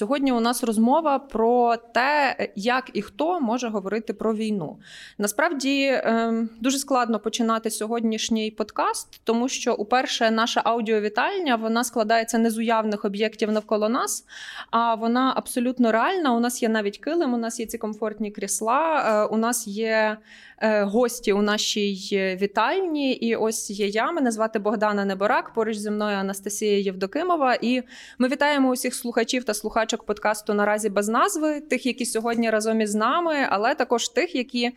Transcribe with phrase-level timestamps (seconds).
[0.00, 4.78] Сьогодні у нас розмова про те, як і хто може говорити про війну.
[5.18, 12.50] Насправді ем, дуже складно починати сьогоднішній подкаст, тому що, уперше, наша аудіовітальня вона складається не
[12.50, 14.24] з уявних об'єктів навколо нас,
[14.70, 16.32] а вона абсолютно реальна.
[16.32, 20.16] У нас є навіть килим, у нас є ці комфортні крісла, е, у нас є.
[20.62, 23.12] Е, гості у нашій вітальні.
[23.12, 24.12] І ось є я.
[24.12, 25.54] Мене звати Богдана Неборак.
[25.54, 27.54] Поруч зі мною Анастасія Євдокимова.
[27.54, 27.82] І
[28.18, 32.94] ми вітаємо усіх слухачів та слухачок подкасту наразі без назви, тих, які сьогодні разом із
[32.94, 34.70] нами, але також тих, які.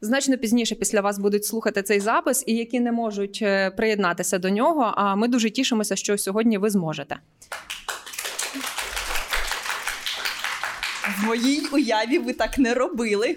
[0.00, 4.50] Значно пізніше після вас будуть слухати цей запис, і які не можуть е, приєднатися до
[4.50, 4.92] нього.
[4.96, 7.16] А ми дуже тішимося, що сьогодні ви зможете.
[11.18, 13.36] В моїй уяві ви так не робили.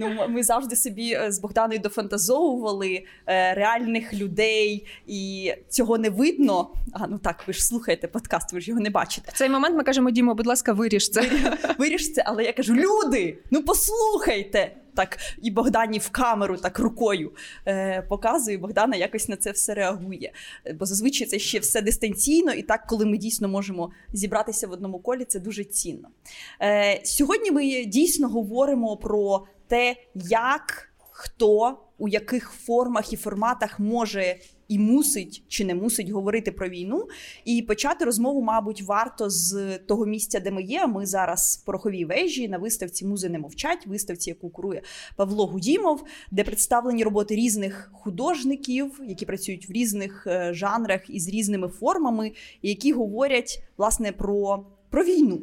[0.00, 6.70] Ну, Ми завжди собі е, з Богданою дофантазовували е, реальних людей, і цього не видно.
[6.92, 9.30] А ну так, ви ж слухаєте подкаст, ви ж його не бачите.
[9.34, 11.30] В цей момент ми кажемо, Дімо, будь ласка, виріж це.
[11.78, 14.76] Виріж це, але я кажу: люди, ну послухайте!
[14.94, 17.32] Так, і Богдані в камеру так рукою
[17.66, 18.58] е, показую.
[18.58, 20.32] Богдана якось на це все реагує.
[20.74, 24.98] Бо зазвичай це ще все дистанційно, і так, коли ми дійсно можемо зібратися в одному
[24.98, 26.08] колі, це дуже цінно.
[26.62, 34.36] Е, Сьогодні ми дійсно говоримо про те, як хто у яких формах і форматах може
[34.68, 37.08] і мусить чи не мусить говорити про війну.
[37.44, 40.86] І почати розмову, мабуть, варто з того місця, де ми є.
[40.86, 44.82] Ми зараз в пороховій вежі на виставці Музи не мовчать, виставці, яку курує
[45.16, 51.28] Павло Гудімов, де представлені роботи різних художників, які працюють в різних е, жанрах і з
[51.28, 55.40] різними формами, які говорять власне про, про війну.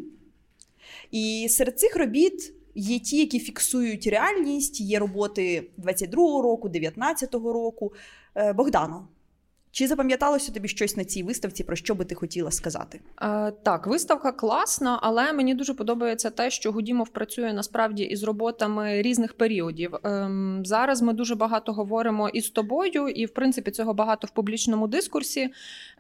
[1.12, 2.57] І серед цих робіт.
[2.80, 7.94] Є ті, які фіксують реальність, є роботи 22-го року, 19-го року.
[8.36, 9.08] Е, Богдано,
[9.78, 13.00] чи запам'яталося тобі щось на цій виставці, про що би ти хотіла сказати?
[13.22, 19.02] Е, так, виставка класна, але мені дуже подобається те, що Гудімов працює насправді із роботами
[19.02, 19.96] різних періодів.
[20.04, 24.88] Ем, зараз ми дуже багато говоримо із тобою, і в принципі цього багато в публічному
[24.88, 25.50] дискурсі.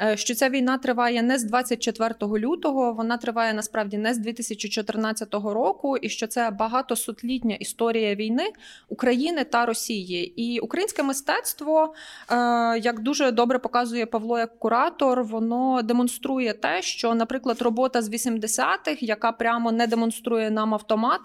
[0.01, 5.33] Е, що ця війна триває не з 24 лютого, вона триває насправді не з 2014
[5.33, 8.47] року, і що це багатосутлітня історія війни
[8.89, 10.33] України та Росії.
[10.43, 11.93] І українське мистецтво
[12.31, 12.35] е,
[12.79, 18.97] як дуже добре показує Павло як куратор, воно демонструє те, що, наприклад, робота з 80-х,
[19.01, 21.19] яка прямо не демонструє нам автомат,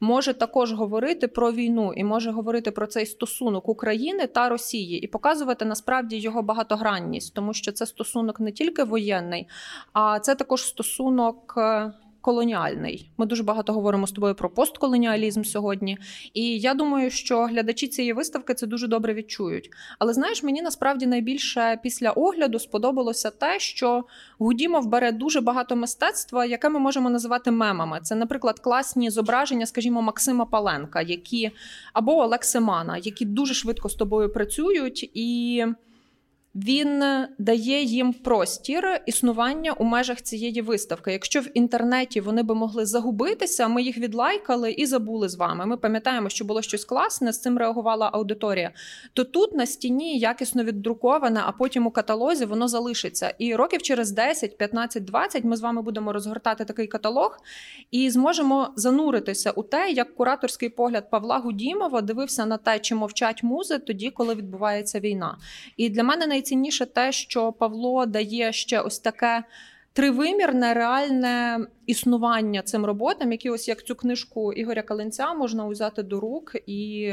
[0.00, 5.06] може також говорити про війну і може говорити про цей стосунок України та Росії і
[5.06, 9.48] показувати насправді його багатогранність, тому що це стосунок не тільки воєнний,
[9.92, 11.58] а це також стосунок.
[12.24, 13.10] Колоніальний.
[13.16, 15.98] Ми дуже багато говоримо з тобою про постколоніалізм сьогодні.
[16.34, 19.70] І я думаю, що глядачі цієї виставки це дуже добре відчують.
[19.98, 24.04] Але знаєш, мені насправді найбільше після огляду сподобалося те, що
[24.38, 28.00] Гудімов бере дуже багато мистецтва, яке ми можемо називати мемами.
[28.02, 31.50] Це, наприклад, класні зображення, скажімо, Максима Паленка, які
[31.92, 35.64] або Олексимана, які дуже швидко з тобою працюють і.
[36.54, 37.04] Він
[37.38, 41.12] дає їм простір існування у межах цієї виставки.
[41.12, 45.66] Якщо в інтернеті вони би могли загубитися, ми їх відлайкали і забули з вами.
[45.66, 48.72] Ми пам'ятаємо, що було щось класне, з цим реагувала аудиторія.
[49.12, 53.34] То тут на стіні якісно віддруковане, а потім у каталозі воно залишиться.
[53.38, 57.38] І років через 10, 15, 20 ми з вами будемо розгортати такий каталог
[57.90, 63.42] і зможемо зануритися у те, як кураторський погляд Павла Гудімова дивився на те, чи мовчать
[63.42, 65.38] музи тоді, коли відбувається війна.
[65.76, 69.44] І для мене найцінніше те, що Павло дає ще ось таке.
[69.92, 76.20] Тривимірне реальне існування цим роботам, які ось як цю книжку Ігоря Каленця можна взяти до
[76.20, 77.12] рук і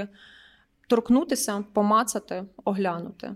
[0.87, 3.35] торкнутися, помацати, оглянути.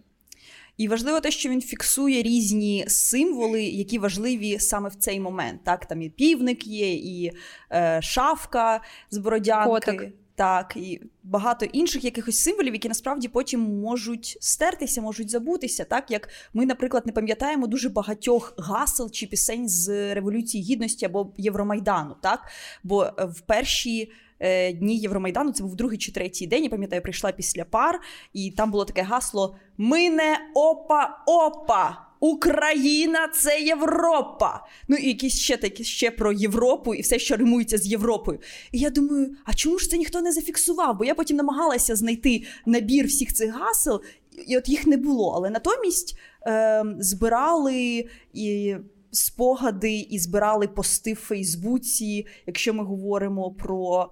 [0.78, 5.64] І важливо те, що він фіксує різні символи, які важливі саме в цей момент.
[5.64, 7.32] Так, там і півник є, і
[7.72, 8.82] е, шавка
[9.12, 9.70] з бородянки.
[9.70, 10.14] Котик.
[10.36, 15.84] Так, і багато інших якихось символів, які насправді потім можуть стертися, можуть забутися.
[15.84, 21.34] Так як ми, наприклад, не пам'ятаємо дуже багатьох гасел чи пісень з Революції Гідності або
[21.38, 22.16] Євромайдану.
[22.22, 22.40] Так,
[22.84, 26.64] бо е, в перші е, дні Євромайдану це був другий чи третій день.
[26.64, 28.02] Я пам'ятаю, прийшла після пар,
[28.34, 32.06] і там було таке гасло: Ми не опа-опа!
[32.26, 34.68] Україна це Європа.
[34.88, 38.40] Ну і якісь ще такі ще про Європу і все, що римується з Європою.
[38.72, 40.98] І я думаю, а чому ж це ніхто не зафіксував?
[40.98, 44.02] Бо я потім намагалася знайти набір всіх цих гасел,
[44.48, 45.34] і от їх не було.
[45.36, 46.18] Але натомість
[46.48, 48.76] е, збирали і.
[49.12, 54.12] Спогади і збирали пости в Фейсбуці, якщо ми говоримо про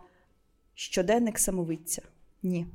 [0.74, 2.02] щоденник самовидця.
[2.44, 2.66] Ні.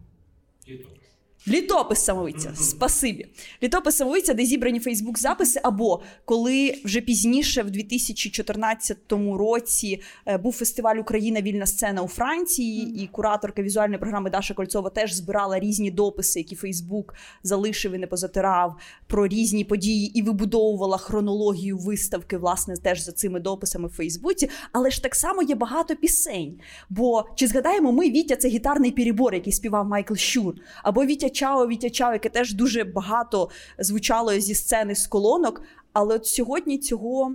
[1.46, 3.26] Літопис самовиця, спасибі.
[3.62, 8.96] Літопис самовиця, де зібрані Фейсбук-записи, або коли вже пізніше, в 2014
[9.36, 14.90] році, е, був фестиваль Україна вільна сцена у Франції, і кураторка візуальної програми Даша Кольцова
[14.90, 18.76] теж збирала різні дописи, які Фейсбук залишив і не позатирав
[19.06, 24.50] про різні події, і вибудовувала хронологію виставки, власне, теж за цими дописами в Фейсбуці.
[24.72, 26.60] Але ж так само є багато пісень.
[26.90, 31.66] Бо чи згадаємо ми Вітя Че гітарний перебор, який співав Майкл Щур, або Вітя Чао,
[31.66, 35.62] Вітя Чао, яке теж дуже багато звучало зі сцени з колонок.
[35.92, 37.34] Але от сьогодні цього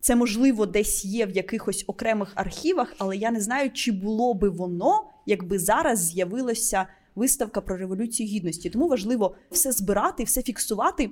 [0.00, 4.48] це можливо десь є в якихось окремих архівах, але я не знаю, чи було би
[4.48, 8.70] воно, якби зараз з'явилася виставка про революцію гідності.
[8.70, 11.10] Тому важливо все збирати, все фіксувати.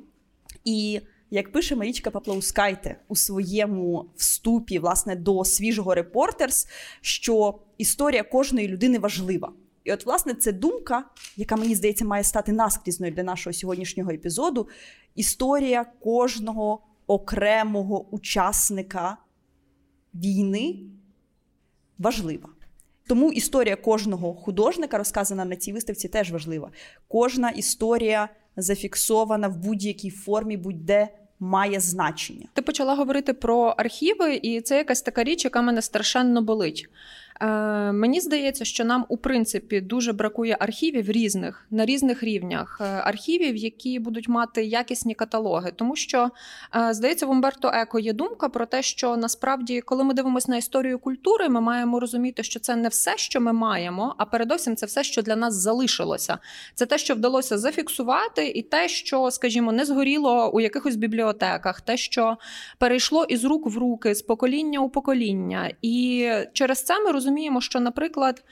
[0.64, 1.00] І
[1.30, 6.68] як пише Марічка Паплаускайте у своєму вступі власне до свіжого репортерс,
[7.00, 9.52] що історія кожної людини важлива.
[9.84, 11.04] І от, власне, це думка,
[11.36, 14.68] яка мені здається має стати наскрізною для нашого сьогоднішнього епізоду.
[15.14, 19.16] Історія кожного окремого учасника
[20.14, 20.76] війни
[21.98, 22.48] важлива.
[23.06, 26.70] Тому історія кожного художника, розказана на цій виставці, теж важлива.
[27.08, 31.08] Кожна історія зафіксована в будь-якій формі, будь-де
[31.40, 32.46] має значення.
[32.54, 36.88] Ти почала говорити про архіви, і це якась така річ, яка мене страшенно болить.
[37.42, 42.84] Е, Мені здається, що нам у принципі дуже бракує архівів різних на різних рівнях, е,
[42.84, 45.72] архівів, які будуть мати якісні каталоги.
[45.76, 46.30] Тому що
[46.76, 50.56] е, здається, в Умберто Еко є думка про те, що насправді, коли ми дивимося на
[50.56, 54.86] історію культури, ми маємо розуміти, що це не все, що ми маємо, а передовсім це
[54.86, 56.38] все, що для нас залишилося.
[56.74, 61.96] Це те, що вдалося зафіксувати, і те, що, скажімо, не згоріло у якихось бібліотеках, те,
[61.96, 62.36] що
[62.78, 65.70] перейшло із рук в руки, з покоління у покоління.
[65.82, 68.44] І через це ми розуміємо, що, наприклад,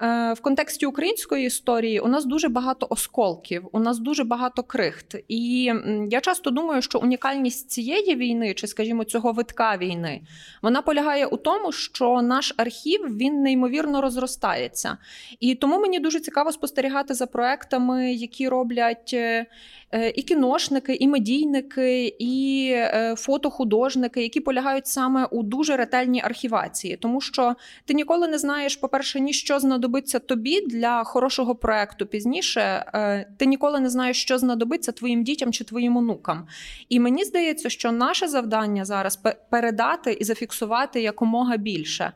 [0.00, 5.16] в контексті української історії у нас дуже багато осколків, у нас дуже багато крихт.
[5.28, 5.72] І
[6.10, 10.20] я часто думаю, що унікальність цієї війни, чи, скажімо, цього витка війни,
[10.62, 14.98] вона полягає у тому, що наш архів він неймовірно розростається.
[15.40, 19.10] І тому мені дуже цікаво спостерігати за проектами, які роблять.
[19.14, 19.46] е,
[19.92, 26.96] е, І кіношники, і медійники, і е, фотохудожники, які полягають саме у дуже ретельній архівації,
[26.96, 27.54] тому що
[27.84, 29.89] ти ніколи не знаєш, по-перше, ні що знадобиться
[30.26, 32.60] тобі для хорошого проекту пізніше.
[32.94, 36.46] е, Ти ніколи не знаєш, що знадобиться твоїм дітям чи твоїм онукам.
[36.88, 39.18] І мені здається, що наше завдання зараз
[39.50, 42.12] передати і зафіксувати якомога більше.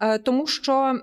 [0.00, 0.98] Е, Тому що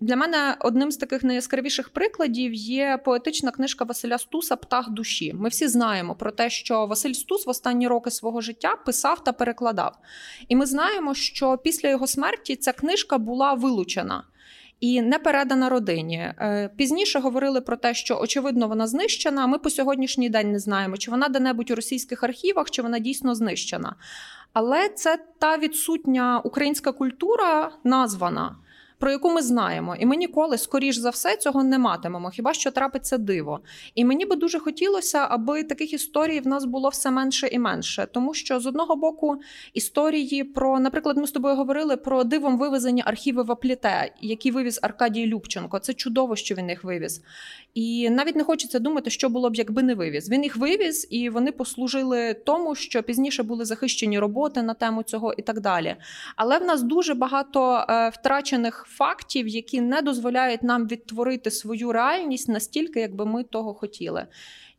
[0.00, 5.34] для мене одним з таких найяскравіших прикладів є поетична книжка Василя Стуса Птах душі.
[5.34, 9.32] Ми всі знаємо про те, що Василь Стус в останні роки свого життя писав та
[9.32, 9.98] перекладав.
[10.48, 14.24] І ми знаємо, що після його смерті ця книжка була вилучена.
[14.84, 16.16] І не передана родині.
[16.16, 19.46] Е, Пізніше говорили про те, що очевидно вона знищена.
[19.46, 23.34] Ми по сьогоднішній день не знаємо, чи вона де-небудь у російських архівах, чи вона дійсно
[23.34, 23.94] знищена.
[24.52, 28.56] Але це та відсутня українська культура названа,
[28.98, 29.96] про яку ми знаємо.
[29.96, 32.30] І ми ніколи, скоріш за все, цього не матимемо.
[32.30, 33.60] Хіба що трапиться диво?
[33.94, 38.06] І мені би дуже хотілося, аби таких історій в нас було все менше і менше.
[38.12, 39.36] Тому що з одного боку
[39.74, 45.26] історії про, наприклад, ми з тобою говорили про дивом вивезені архіви Апліте, які вивіз Аркадій
[45.26, 45.78] Любченко.
[45.78, 47.22] Це чудово, що він їх вивіз.
[47.74, 50.30] І навіть не хочеться думати, що було б, якби не вивіз.
[50.30, 55.32] Він їх вивіз, і вони послужили тому, що пізніше були захищені роботи на тему цього
[55.32, 55.96] і так далі.
[56.36, 58.10] Але в нас дуже багато е,
[58.86, 64.26] фактів, які не дозволяють нам відтворити свою реальність настільки, якби ми того хотіли.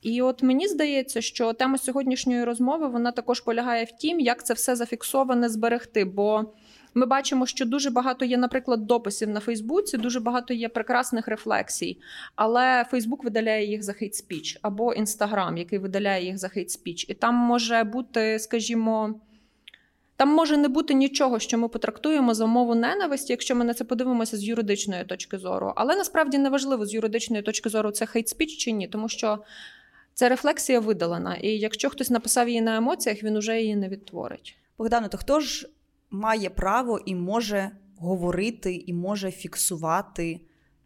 [0.01, 4.53] І от мені здається, що тема сьогоднішньої розмови вона також полягає в тім, як це
[4.53, 6.05] все зафіксоване зберегти.
[6.05, 6.53] Бо
[6.93, 11.97] ми бачимо, що дуже багато є, наприклад, дописів на Фейсбуці, дуже багато є прекрасних рефлексій,
[12.35, 17.05] але Фейсбук видаляє їх за хейт спіч, або Інстаграм, який видаляє їх за хейт спіч.
[17.09, 19.19] І там може бути, скажімо.
[20.17, 23.83] Там може не бути нічого, що ми потрактуємо за мову ненависті, якщо ми на це
[23.83, 25.73] подивимося з юридичної точки зору.
[25.75, 29.39] Але насправді не важливо з юридичної точки зору це хейт спіч чи ні, тому що
[30.13, 31.35] ця рефлексія видалена.
[31.35, 34.57] І якщо хтось написав її на емоціях, він уже її не відтворить.
[34.77, 35.69] Богдано, то хто ж
[36.09, 40.41] має право і може говорити, і може фіксувати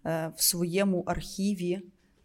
[0.06, 1.82] е, в своєму архіві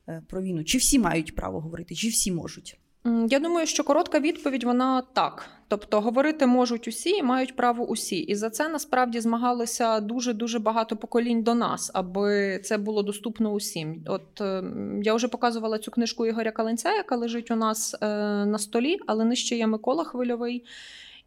[0.09, 0.65] е, про війну?
[0.65, 2.79] Чи всі мають право говорити, чи всі можуть?
[3.07, 5.49] Я думаю, що коротка відповідь вона так.
[5.69, 8.17] Тобто говорити можуть усі і мають право усі.
[8.17, 13.53] І за це насправді змагалися дуже дуже багато поколінь до нас, аби це було доступно
[13.53, 14.05] усім.
[14.07, 14.65] От е,
[15.03, 18.07] я вже показувала цю книжку Ігоря Каленця, яка лежить у нас е,
[18.47, 20.65] на столі, але нижче є Микола Хвильовий.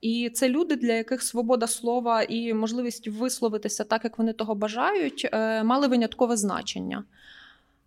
[0.01, 5.29] І це люди, для яких свобода слова і можливість висловитися так, як вони того бажають,
[5.33, 7.03] е, мали виняткове значення.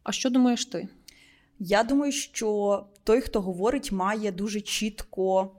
[0.03, 0.89] А що думаєш ти?
[1.63, 5.57] Я думаю, що той, хто говорить, має дуже чітко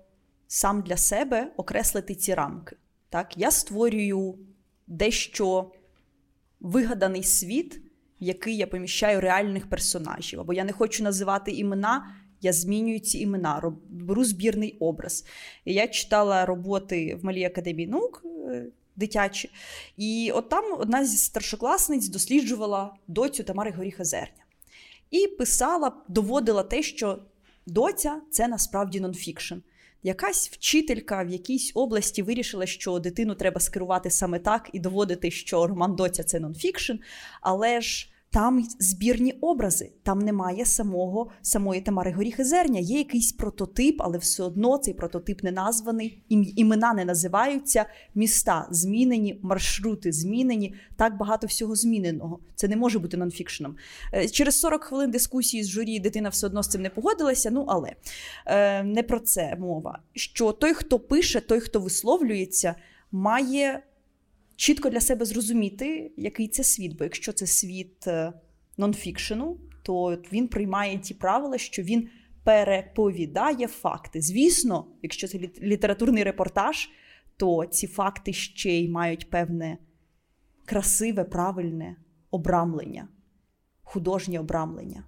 [0.48, 2.76] сам для себе окреслити ці рамки.
[3.10, 4.40] Так, я створюю
[4.88, 5.72] дещо
[6.60, 7.76] вигаданий світ,
[8.22, 10.40] в який я поміщаю реальних персонажів.
[10.40, 15.26] Або я не хочу називати імена, я змінюю ці імена, беру збірний образ.
[15.66, 18.66] Я читала роботи в Малій академії наук е,
[18.96, 19.50] дитячі,
[19.98, 24.41] і от там одна зі старшокласниць досліджувала доцю Тамари Горіха Зерня.
[25.12, 27.20] І писала, доводила те, що
[27.66, 29.56] доця це насправді нонфікшн.
[30.04, 35.68] Якась вчителька в якійсь області вирішила, що дитину треба скерувати саме так і доводити, що
[35.68, 36.94] роман доця це нонфікшн,
[37.42, 42.80] але ж там збірні образи, там немає самого самої Тамари Горіхи Зерня.
[42.80, 47.86] Є якийсь прототип, але все одно цей прототип не названий, імена не називаються,
[48.16, 52.40] міста змінені, маршрути змінені, так багато всього зміненого.
[52.56, 53.76] Це не може бути нонфікшеном.
[54.14, 57.52] Е, Через 40 хвилин дискусії з журі дитина все одно з цим не погодилася.
[57.52, 57.96] Ну але
[58.46, 60.00] е, не про це мова.
[60.14, 62.76] Що той, хто пише, той, хто висловлюється,
[63.12, 63.84] має
[64.62, 66.98] чітко для себе зрозуміти, який це світ.
[66.98, 68.34] Бо якщо це світ е,
[68.78, 72.10] нонфікшену, то він приймає ті правила, що він
[72.44, 74.22] переповідає факти.
[74.22, 76.90] Звісно, якщо це літературний репортаж,
[77.38, 79.78] то ці факти ще й мають певне
[80.66, 81.96] красиве, правильне
[82.32, 83.08] обрамлення,
[83.84, 85.04] художнє обрамлення.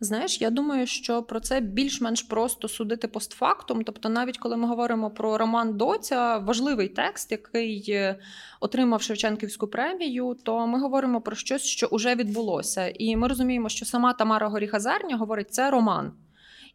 [0.00, 3.82] Знаєш, я думаю, що про це більш-менш просто судити постфактум.
[3.84, 8.18] Тобто, навіть коли ми говоримо про роман Доця, важливий текст, який е,
[8.60, 12.92] отримав Шевченківську премію, то ми говоримо про щось, що вже відбулося.
[12.98, 16.12] І ми розуміємо, що сама Тамара Горіха-Зерня говорить, це роман.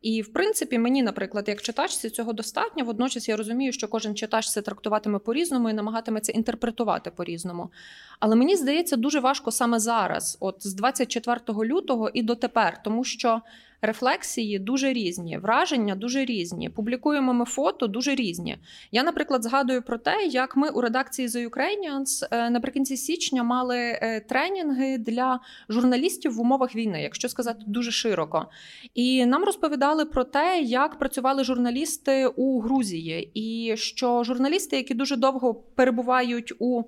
[0.02, 2.86] І в принципі, мені, наприклад, як читачці, цього достатньо.
[2.86, 7.72] Водночас я розумію, що кожен читач це трактуватиме по-різному і намагатиметься інтерпретувати по-різному.
[8.20, 13.42] Але мені здається, дуже важко саме зараз, от з 24 лютого і дотепер, тому що
[13.82, 16.70] рефлексії дуже різні, враження дуже різні.
[16.70, 18.58] Публікуємо ми фото дуже різні.
[18.92, 23.78] Я, наприклад, згадую про те, як ми у редакції The Ukrainians е, наприкінці січня мали
[23.78, 28.48] е, тренінги для журналістів в умовах війни, якщо сказати дуже широко.
[28.94, 35.16] І нам розповідали про те, як працювали журналісти у Грузії, і що журналісти, які дуже
[35.16, 36.84] довго перебувають у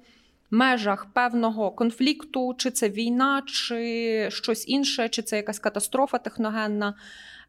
[0.53, 6.93] межах певного конфлікту, чи це війна, чи щось інше, чи це якась катастрофа техногенна.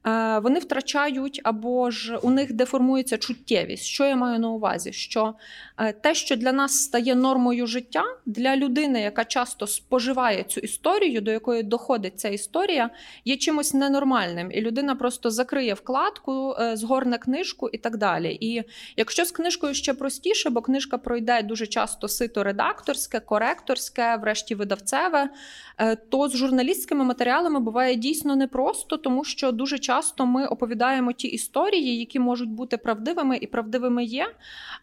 [0.06, 3.84] Е, Вони втрачають або ж у них деформується чуттєвість.
[3.84, 4.92] Що я маю на увазі?
[4.92, 5.34] Що
[5.78, 11.20] е, те, що для нас стає нормою життя, для людини, яка часто споживає цю історію,
[11.20, 12.90] до якої доходить ця історія,
[13.25, 18.38] є чимось ненормальним, і людина просто закриє вкладку, е, згорне книжку і так далі.
[18.40, 18.62] І
[18.96, 25.30] якщо з книжкою ще простіше, бо книжка пройде дуже часто сито редакторське, коректорське, врешті видавцеве,
[26.11, 29.93] то з журналістськими матеріалами буває дійсно непросто, тому що дуже часто
[30.26, 34.26] ми оповідаємо ті історії, які можуть бути правдивими і правдивими є,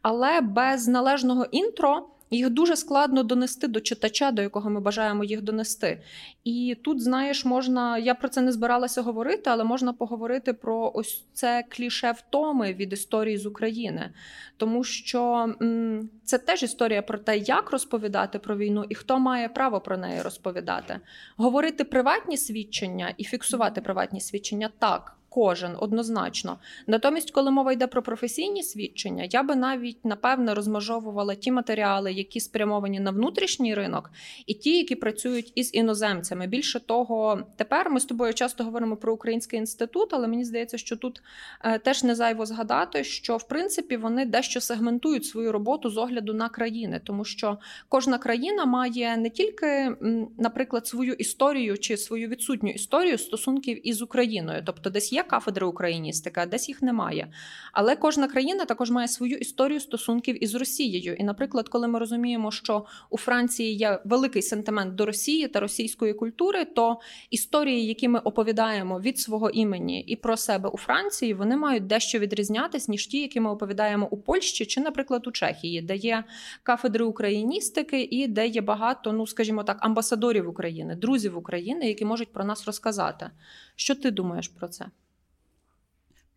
[0.02, 2.08] але без належного інтро.
[2.34, 6.02] Їх дуже складно донести до читача, до якого ми бажаємо їх донести.
[6.44, 11.26] І тут, знаєш, можна, я про це не збиралася говорити, але можна поговорити про ось
[11.34, 14.14] це кліше втоми від історії з України.
[14.58, 19.50] Тому що м, це теж історія про те, як розповідати про війну і хто має
[19.50, 21.00] право про неї розповідати.
[21.38, 25.18] Говорити приватні свідчення і фіксувати приватні свідчення так.
[25.34, 26.58] Кожен однозначно.
[26.88, 32.40] Натомість, коли мова йде про професійні свідчення, я би навіть напевне розмежовувала ті матеріали, які
[32.40, 34.12] спрямовані на внутрішній ринок,
[34.46, 36.48] і ті, які працюють із іноземцями.
[36.48, 40.96] Більше того, тепер ми з тобою часто говоримо про український інститут, але мені здається, що
[40.96, 41.22] тут
[41.64, 46.34] е, теж не зайво згадати, що в принципі вони дещо сегментують свою роботу з огляду
[46.34, 47.58] на країни, тому що
[47.90, 49.96] кожна країна має не тільки,
[50.38, 56.40] наприклад, свою історію чи свою відсутню історію стосунків із Україною, тобто десь є кафедри україністики,
[56.40, 57.32] а десь їх немає.
[57.74, 61.14] Але кожна країна також має свою історію стосунків із Росією.
[61.14, 66.14] І, наприклад, коли ми розуміємо, що у Франції є великий сентимент до Росії та російської
[66.14, 67.00] культури, то
[67.30, 72.20] історії, які ми оповідаємо від свого імені і про себе у Франції, вони мають дещо
[72.20, 76.24] відрізнятись ніж ті, які ми оповідаємо у Польщі чи, наприклад, у Чехії, де є
[76.64, 82.34] кафедри україністики і де є багато, ну скажімо так, амбасадорів України, друзів України, які можуть
[82.34, 83.32] про нас розказати.
[83.76, 84.86] Що ти думаєш про це?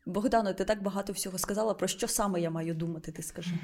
[0.07, 1.75] Богдано, ти так багато всього сказала.
[1.75, 3.13] Про що саме я маю думати?
[3.13, 3.55] Ти скажи.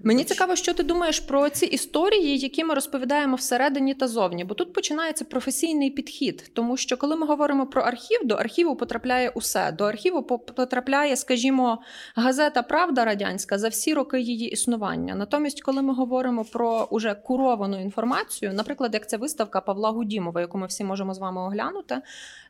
[0.00, 4.54] Мені цікаво, що ти думаєш про ці історії, які ми розповідаємо всередині та зовні, бо
[4.54, 6.50] тут починається професійний підхід.
[6.54, 9.72] Тому що коли ми говоримо про архів, до архіву потрапляє усе.
[9.72, 11.78] До архіву потрапляє, скажімо,
[12.14, 15.14] газета Правда радянська за всі роки її існування.
[15.14, 20.58] Натомість, коли ми говоримо про уже куровану інформацію, наприклад, як ця виставка Павла Гудімова, яку
[20.58, 22.02] ми всі можемо з вами оглянути.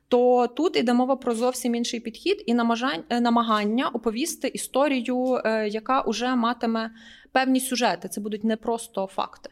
[0.08, 6.00] То тут іде мова про зовсім інший підхід і намажань- намагання оповісти історію, е, яка
[6.00, 6.90] уже матиме
[7.32, 8.08] певні сюжети.
[8.08, 9.50] Це будуть не просто факти.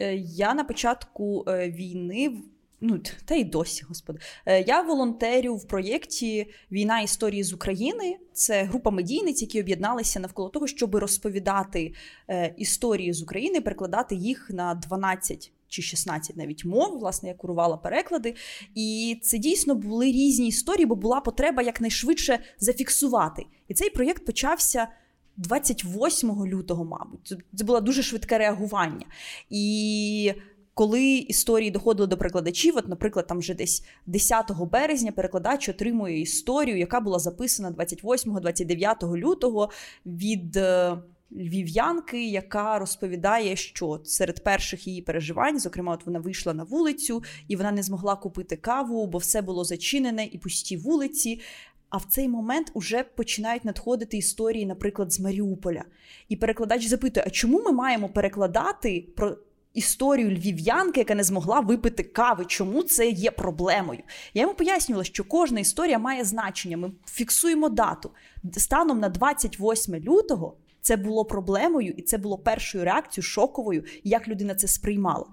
[0.00, 2.32] Е, Я на початку е, війни.
[2.80, 4.18] Ну, та й досі, господи.
[4.46, 8.16] Е, Я волонтерю в проєкті Війна історії з України.
[8.32, 11.92] Це група медійниць, які об'єдналися навколо того, щоб розповідати
[12.30, 16.98] е, історії з України, перекладати їх на 12 чи 16 навіть мов.
[16.98, 18.34] Власне, я курувала переклади.
[18.74, 23.46] І це дійсно були різні історії, бо була потреба якнайшвидше зафіксувати.
[23.68, 24.88] І цей проєкт почався
[25.36, 27.34] 28 лютого, мабуть.
[27.54, 29.06] Це- було дуже швидке реагування.
[29.50, 30.32] І
[30.74, 36.78] коли історії доходили до перекладачів, от, наприклад, там вже десь 10 березня перекладач отримує історію,
[36.78, 39.70] яка була записана 28-29 лютого
[40.06, 40.96] від е,
[41.34, 47.56] львів'янки, яка розповідає, що серед перших її переживань, зокрема, от вона вийшла на вулицю і
[47.56, 51.40] вона не змогла купити каву, бо все було зачинене і пусті вулиці.
[51.88, 55.84] А в цей момент уже починають надходити історії, наприклад, з Маріуполя.
[56.28, 59.36] І перекладач запитує: а чому ми маємо перекладати про
[59.74, 62.44] історію львів'янки, яка не змогла випити кави?
[62.44, 64.00] Чому це є проблемою?
[64.34, 66.76] Я йому пояснювала, що кожна історія має значення.
[66.76, 68.10] Ми фіксуємо дату.
[68.56, 70.56] Станом на 28 лютого.
[70.84, 75.26] Це було проблемою, і це було першою реакцією шоковою, як людина це сприймала.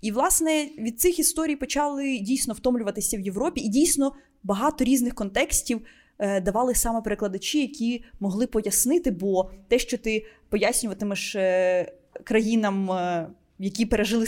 [0.00, 4.12] І, власне, від цих історій почали дійсно втомлюватися в Європі, і дійсно
[4.42, 5.80] багато різних контекстів
[6.18, 11.92] е, давали саме перекладачі, які могли пояснити, бо те, що ти пояснюватимеш е,
[12.24, 14.26] країнам, е, які пережили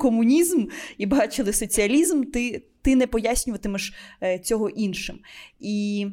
[0.00, 0.66] комунізм
[0.98, 3.94] і бачили соціалізм, ти, ти не пояснюватимеш
[4.42, 5.18] цього іншим.
[5.60, 6.06] І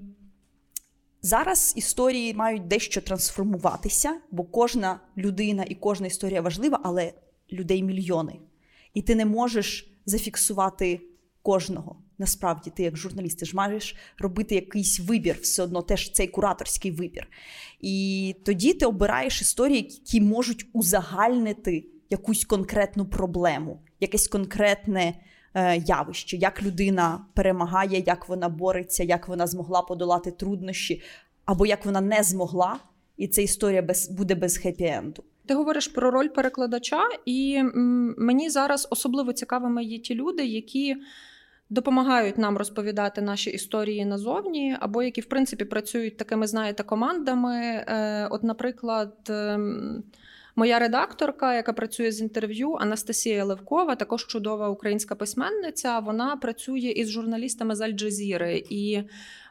[1.24, 7.14] зараз історії мають дещо трансформуватися, бо кожна людина і кожна історія важлива, але
[7.52, 8.40] людей мільйони.
[8.94, 11.02] І ти не можеш зафіксувати
[11.42, 11.96] кожного.
[12.18, 16.92] Насправді, ти як журналіст, ти ж маєш робити якийсь вибір, все одно теж цей кураторський
[16.92, 17.28] вибір.
[17.82, 25.14] І тоді ти обираєш історії, які можуть узагальнити якусь конкретну проблему, якесь конкретне
[25.54, 31.02] е, явище, як людина перемагає, як вона бореться, як вона змогла подолати труднощі,
[31.46, 32.80] або як вона не змогла,
[33.18, 35.20] і ця історія без, буде без хеппі-енду.
[35.46, 37.64] Ти говориш про роль перекладача, і
[38.18, 40.96] мені зараз особливо цікавими є ті люди, які
[41.70, 47.56] допомагають нам розповідати наші історії назовні, або які, в принципі, працюють такими, знаєте, командами.
[47.56, 49.14] Е, От, наприклад.
[49.30, 50.04] ем,
[50.56, 56.00] Моя редакторка, яка працює з інтерв'ю, Анастасія Левкова, також чудова українська письменниця.
[56.00, 59.04] Вона працює із журналістами з Аль-Джазіри, і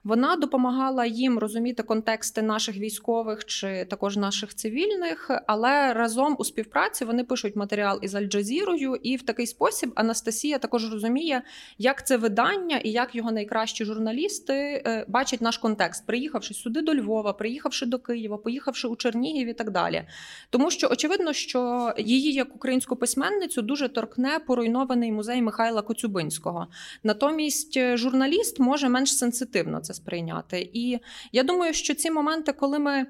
[0.04, 5.30] вона допомагала їм розуміти контексти наших військових чи також наших цивільних.
[5.46, 10.92] Але разом у співпраці вони пишуть матеріал із Аль-Джазірою, і в такий спосіб Анастасія також
[10.92, 11.42] розуміє,
[11.78, 16.94] як це видання і як його найкращі журналісти е, бачать наш контекст, приїхавши сюди до
[16.94, 20.04] Львова, приїхавши до Києва, поїхавши у Чернігів і так далі.
[20.50, 26.66] Тому що очевидно, що її як українську письменницю дуже торкне поруйнований музей Михайла Коцюбинського.
[27.02, 30.70] Натомість е, журналіст може менш сенситивно це сприйняти.
[30.72, 30.98] І
[31.32, 33.06] я думаю, що ці моменти, коли ми.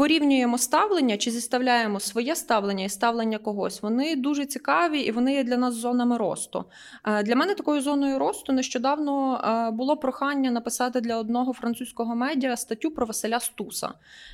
[0.00, 3.82] Порівнюємо ставлення чи зіставляємо своє ставлення і ставлення когось.
[3.82, 6.64] Вони дуже цікаві і вони є для нас зонами росту.
[7.04, 12.56] Е, Для мене такою зоною росту нещодавно е, було прохання написати для одного французького медіа
[12.56, 13.90] статтю про Василя Стуса.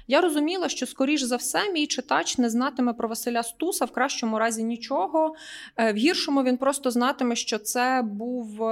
[0.08, 4.38] Я розуміла, що скоріш за все мій читач не знатиме про Василя Стуса в кращому
[4.38, 5.34] разі нічого.
[5.76, 8.62] Е, В гіршому він просто знатиме, що це був.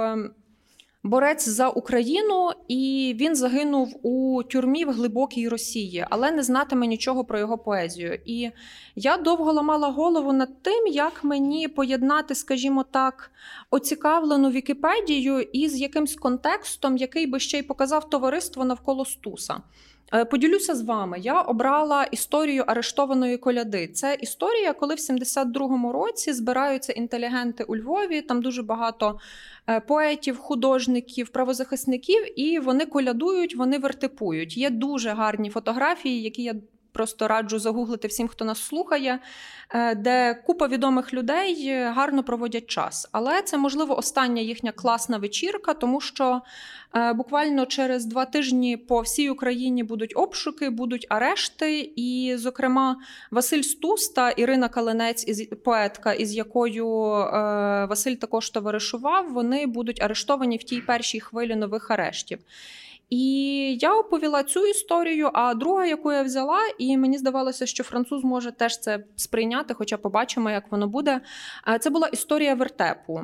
[1.05, 7.25] Борець за Україну, і він загинув у тюрмі в глибокій Росії, але не знатиме нічого
[7.25, 8.19] про його поезію.
[8.25, 8.51] І
[8.95, 13.31] я довго ламала голову над тим, як мені поєднати, скажімо так,
[13.69, 19.61] оцікавлену Вікіпедію із якимсь контекстом, який би ще й показав товариство навколо Стуса.
[20.13, 21.19] Е, Поділюся з вами.
[21.19, 23.87] Я обрала історію арештованої коляди.
[23.87, 28.21] Це історія, коли в 72-му році збираються інтелігенти у Львові.
[28.21, 29.19] Там дуже багато
[29.67, 34.57] е, поетів, художників, правозахисників, і вони колядують, вони вертипують.
[34.57, 36.55] Є дуже гарні фотографії, які я
[36.95, 39.19] просто раджу загуглити всім, хто нас слухає,
[39.69, 43.09] е, де купа відомих людей е, гарно проводять час.
[43.11, 46.41] Але це можливо остання їхня класна вечірка, тому що
[46.95, 51.91] е, буквально через два тижні по всій Україні будуть обшуки, будуть арешти.
[51.95, 52.97] І, зокрема,
[53.31, 56.87] Василь Стус та Ірина Калинець, із поетка, із якою
[57.89, 62.39] Василь також товаришував, вони будуть арештовані в тій першій хвилі нових арештів.
[63.09, 65.29] І я оповіла цю історію.
[65.33, 69.97] А друга, яку я взяла, і мені здавалося, що француз може теж це сприйняти, хоча
[69.97, 71.21] побачимо, як воно буде.
[71.67, 73.21] Е, це була історія вертепу.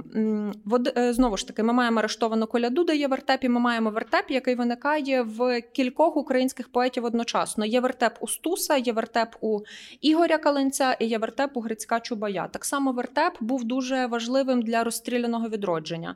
[0.98, 4.32] Е, знову ж таки, ми маємо арештовану коляду, де є вертеп, і ми маємо вертеп,
[4.32, 7.66] який виникає в кількох українських поетів одночасно.
[7.66, 9.60] Є вертеп у Стуса, є вертеп у
[10.02, 12.48] Ігоря Каленця і є вертеп у Грицька Чубая.
[12.48, 16.16] Так само вертеп був дуже важливим для розстріляного відродження.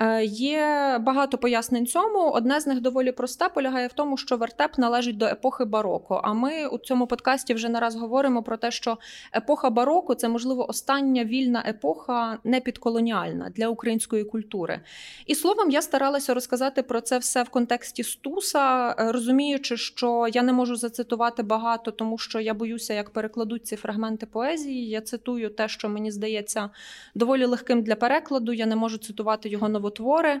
[0.00, 2.30] Е, є багато пояснень цьому.
[2.30, 6.20] Одне з них доволі просте, полягає в тому, що вертеп належить до епохи бароко.
[6.24, 8.98] А ми у цьому подкасті вже не раз говоримо про те, що
[9.34, 14.80] епоха бароко це можливо остання вільна епоха, не підколоніальна для української культури.
[15.26, 20.42] І словом, я старалася розказати про це все в контексті Стуса, е, розуміючи, що я
[20.42, 24.88] не можу зацитувати багато, тому що я боюся, як перекладуть ці фрагменти поезії.
[24.88, 26.70] Я цитую те, що мені здається
[27.14, 28.52] доволі легким для перекладу.
[28.52, 30.40] Я не можу цитувати його нову твори.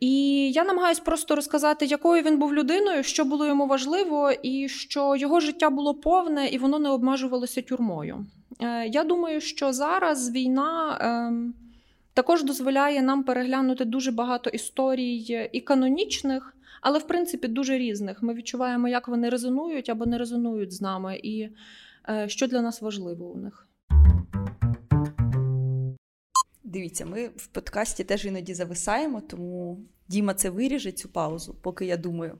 [0.00, 5.16] І я намагаюся просто розказати, якою він був людиною, що було йому важливо, і що
[5.16, 8.26] його життя було повне і воно не обмежувалося тюрмою.
[8.60, 11.54] Е, я думаю, що зараз війна ем,
[12.14, 18.22] також дозволяє нам переглянути дуже багато історій і канонічних, але в принципі дуже різних.
[18.22, 21.48] Ми відчуваємо, як вони резонують або не резонують з нами, і
[22.08, 23.66] е, що для нас важливо у них.
[26.74, 31.96] Дивіться, ми в подкасті теж іноді зависаємо, тому Діма це виріже цю паузу, поки я
[31.96, 32.38] думаю.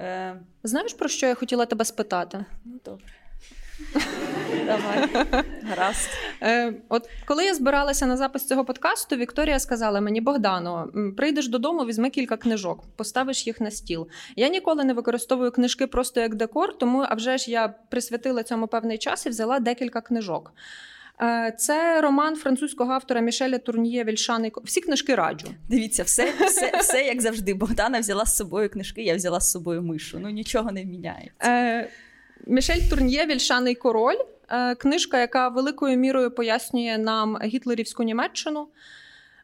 [0.00, 0.40] Е...
[0.62, 2.44] Знаєш, про що я хотіла тебе спитати?
[2.64, 3.06] Ну, добре.
[4.66, 5.08] Давай,
[5.62, 6.08] гаразд.
[6.42, 11.84] Е, От коли я збиралася на запис цього подкасту, Вікторія сказала мені: Богдано, прийдеш додому,
[11.84, 14.08] візьми кілька книжок, поставиш їх на стіл.
[14.36, 18.66] Я ніколи не використовую книжки просто як декор, тому а вже ж я присвятила цьому
[18.66, 20.52] певний час і взяла декілька книжок.
[21.22, 24.52] Е, це роман французького автора Мішеля Турніє Вільшаний.
[24.64, 25.48] Всі книжки раджу.
[25.68, 27.54] Дивіться, все все, все як завжди.
[27.54, 30.18] Богдана взяла з собою книжки, я взяла з собою мишу.
[30.18, 31.50] Ну нічого не міняється.
[31.50, 31.88] Е,
[32.46, 34.18] Мішель Турніє Вільшаний король.
[34.48, 38.68] Е, книжка, яка великою мірою пояснює нам гітлерівську Німеччину.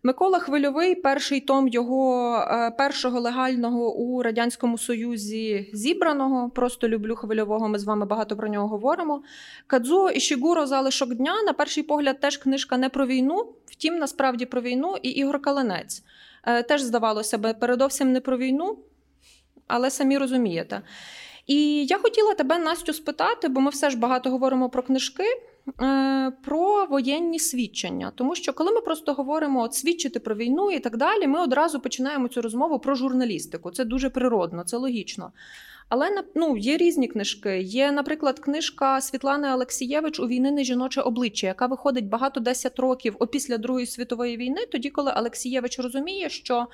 [0.06, 6.50] Микола Хвильовий, перший том його е, першого легального у радянському союзі зібраного.
[6.50, 7.68] Просто люблю хвильового.
[7.68, 9.22] Ми з вами багато про нього говоримо.
[9.66, 11.42] Кадзуо Ішігуро залишок дня.
[11.42, 14.96] На перший погляд, теж книжка не про війну, втім, насправді про війну.
[15.02, 16.02] І Ігор Калинець
[16.44, 18.78] е, теж здавалося би, передовсім не про війну,
[19.66, 20.82] але самі розумієте.
[21.46, 25.24] І я хотіла тебе, Настю, спитати, бо ми все ж багато говоримо про книжки.
[25.82, 30.78] Е, про воєнні свідчення, тому що коли ми просто говоримо от свідчити про війну і
[30.78, 33.70] так далі, ми одразу починаємо цю розмову про журналістику.
[33.70, 35.32] Це дуже природно, це логічно.
[35.88, 37.60] Але ну, є різні книжки.
[37.60, 43.16] Є, наприклад, книжка Світлани Олексієвич у війни не жіноче обличчя, яка виходить багато десять років
[43.18, 46.66] опісля Другої світової війни, тоді коли Олексієвич розуміє, що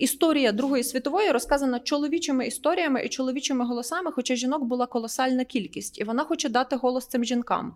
[0.00, 6.04] історія Другої світової розказана чоловічими історіями і чоловічими голосами, хоча жінок була колосальна кількість, і
[6.04, 7.74] вона хоче дати голос цим жінкам.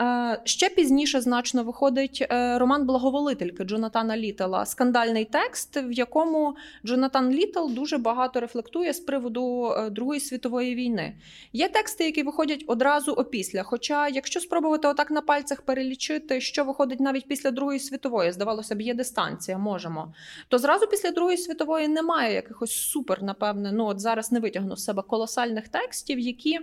[0.00, 6.56] Е, ще пізніше значно виходить е, роман Благоволительки Джонатана Літела, скандальний текст, в якому
[6.86, 11.14] Джонатан Літл дуже багато рефлектує з приводу е, Другої світової війни.
[11.52, 13.62] Є тексти, які виходять одразу опісля.
[13.62, 18.80] Хоча, якщо спробувати отак на пальцях перелічити, що виходить навіть після Другої світової, здавалося б,
[18.80, 20.14] є дистанція, можемо.
[20.48, 24.84] То зразу після Другої світової немає якихось супер, напевне, ну от зараз не витягну з
[24.84, 26.60] себе колосальних текстів, які.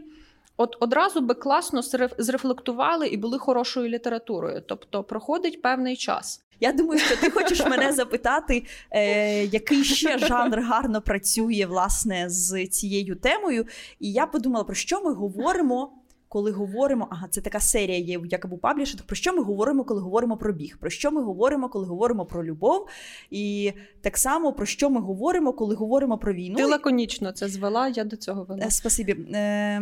[0.57, 1.81] От одразу би класно
[2.17, 6.41] зрефлектували і були хорошою літературою, тобто проходить певний час.
[6.59, 12.67] Я думаю, що ти хочеш мене запитати, е, який ще жанр гарно працює власне з
[12.67, 13.65] цією темою.
[13.99, 15.91] І я подумала, про що ми говоримо
[16.35, 20.01] коли говоримо, ага, це така серія є в Якабу Паблішинг, про що ми говоримо, коли
[20.01, 20.77] говоримо про біг?
[20.79, 22.87] Про що ми говоримо, коли говоримо про любов?
[23.31, 26.55] І так само про що ми говоримо, коли говоримо про війну?
[26.55, 28.65] Ти лаконічно це звела, я до цього вела.
[28.65, 29.11] Е, спасибі.
[29.11, 29.81] Е,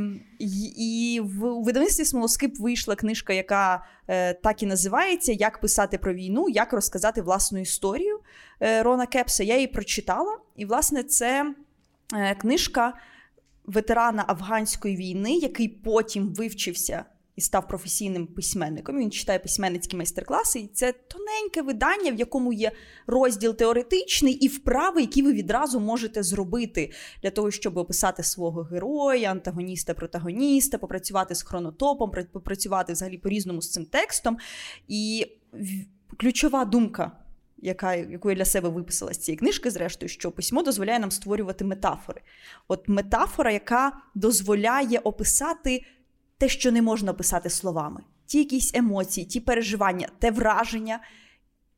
[0.78, 6.50] І в видавництві Смолоскип вийшла книжка, яка е, так і називається Як писати про війну,
[6.50, 8.20] як розказати власну історію
[8.62, 9.44] е, Рона Кепса.
[9.44, 11.54] Я її прочитала, і, власне, це
[12.38, 12.94] книжка
[13.66, 18.98] ветерана афганської війни, який потім вивчився і став професійним письменником.
[18.98, 22.72] Він читає письменницькі майстер-класи, і це тоненьке видання, в якому є
[23.08, 26.92] розділ теоретичний і вправи, які ви відразу можете зробити
[27.24, 33.62] для того, щоб описати свого героя, антагоніста, протагоніста, попрацювати з хронотопом, попрацювати взагалі по різному
[33.62, 34.38] з цим текстом.
[34.88, 35.28] І
[36.18, 37.12] ключова думка
[37.64, 41.66] яка, яку я для себе виписала з цієї книжки, зрештою, що письмо дозволяє нам створювати
[41.66, 42.22] метафори.
[42.68, 45.86] От метафора, яка дозволяє описати
[46.38, 51.00] те, що не можна описати словами, ті якісь емоції, ті переживання, те враження,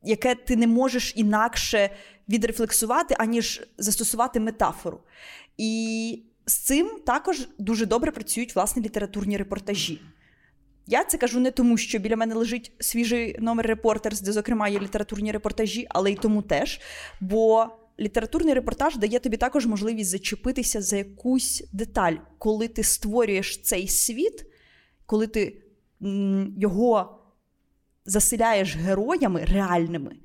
[0.02, 1.90] яке ти не можеш інакше
[2.28, 5.00] відрефлексувати, аніж застосувати метафору.
[5.56, 10.00] І з цим також дуже добре працюють власне літературні репортажі.
[10.86, 14.80] Я це кажу не тому, що біля мене лежить свіжий номер репортерс, де, зокрема, є
[14.80, 16.80] літературні репортажі, але й тому теж.
[17.20, 17.68] Бо
[18.00, 24.46] літературний репортаж дає тобі також можливість зачепитися за якусь деталь, коли ти створюєш цей світ,
[25.06, 25.62] коли ти
[26.58, 27.18] його
[28.04, 30.16] заселяєш героями реальними,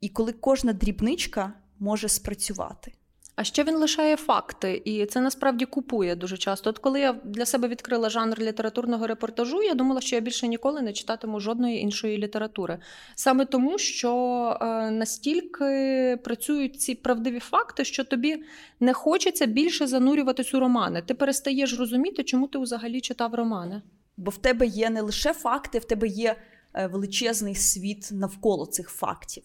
[0.00, 2.92] і коли кожна дрібничка може спрацювати.
[3.40, 6.70] А ще він лишає факти, і це насправді купує дуже часто.
[6.70, 10.82] От коли я для себе відкрила жанр літературного репортажу, я думала, що я більше ніколи
[10.82, 12.78] не читатиму жодної іншої літератури.
[13.14, 14.12] Саме тому, що
[14.60, 18.42] е, настільки працюють ці правдиві факти, що тобі
[18.80, 21.02] не хочеться більше занурюватись у романи.
[21.02, 23.82] Ти перестаєш розуміти, чому ти взагалі читав романи.
[24.16, 26.36] Бо в тебе є не лише факти, в тебе є
[26.74, 29.42] е, величезний світ навколо цих фактів.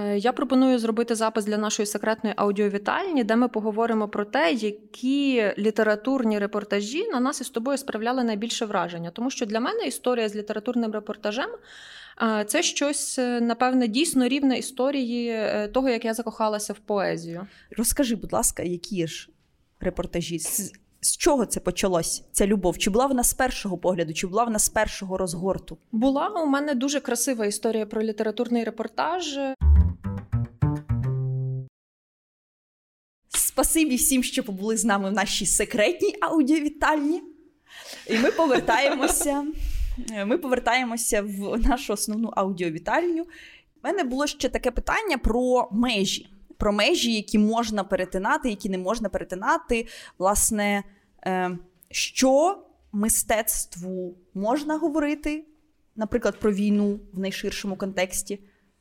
[0.00, 5.52] Е, Я пропоную зробити запис для нашої секретної аудіовітальні, де ми поговоримо про те, які
[5.58, 9.10] літературні репортажі на нас із тобою справляли найбільше враження.
[9.10, 11.50] Тому що для мене історія з літературним репортажем
[12.22, 15.40] е, це щось, е, напевне, дійсно рівне історії
[15.72, 17.46] того, як я закохалася в поезію.
[17.76, 19.28] Розкажи, будь ласка, які ж
[19.80, 20.38] репортажі?
[20.38, 22.24] З, з чого це почалось?
[22.32, 22.78] Ця любов?
[22.78, 25.78] Чи була вона з першого погляду, чи була вона з першого розгорту?
[25.92, 29.38] Була у мене дуже красива історія про літературний репортаж.
[33.52, 37.22] Спасибі всім, що побули з нами в нашій секретній аудіовітальні.
[38.06, 39.46] І ми повертаємося.
[40.26, 43.22] Ми повертаємося в нашу основну аудіовітальню.
[43.22, 43.26] У
[43.82, 46.28] мене було ще таке питання про межі.
[46.58, 49.86] Про межі, які можна перетинати, які не можна перетинати.
[50.18, 50.84] Власне,
[51.26, 51.58] е,
[51.90, 52.58] що
[52.92, 55.44] мистецтву можна говорити,
[55.96, 58.38] наприклад, про війну в найширшому контексті,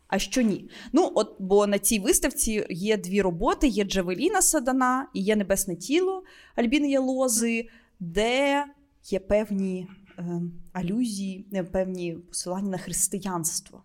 [0.10, 0.69] а що ні.
[0.93, 5.76] Ну, от, бо на цій виставці є дві роботи: є Джавеліна Садана і є Небесне
[5.76, 6.24] тіло
[6.56, 7.69] Альбіни Ялози,
[8.00, 8.65] де
[9.10, 10.41] є певні е,
[10.74, 13.84] алюзії, е, певні посилання на християнство.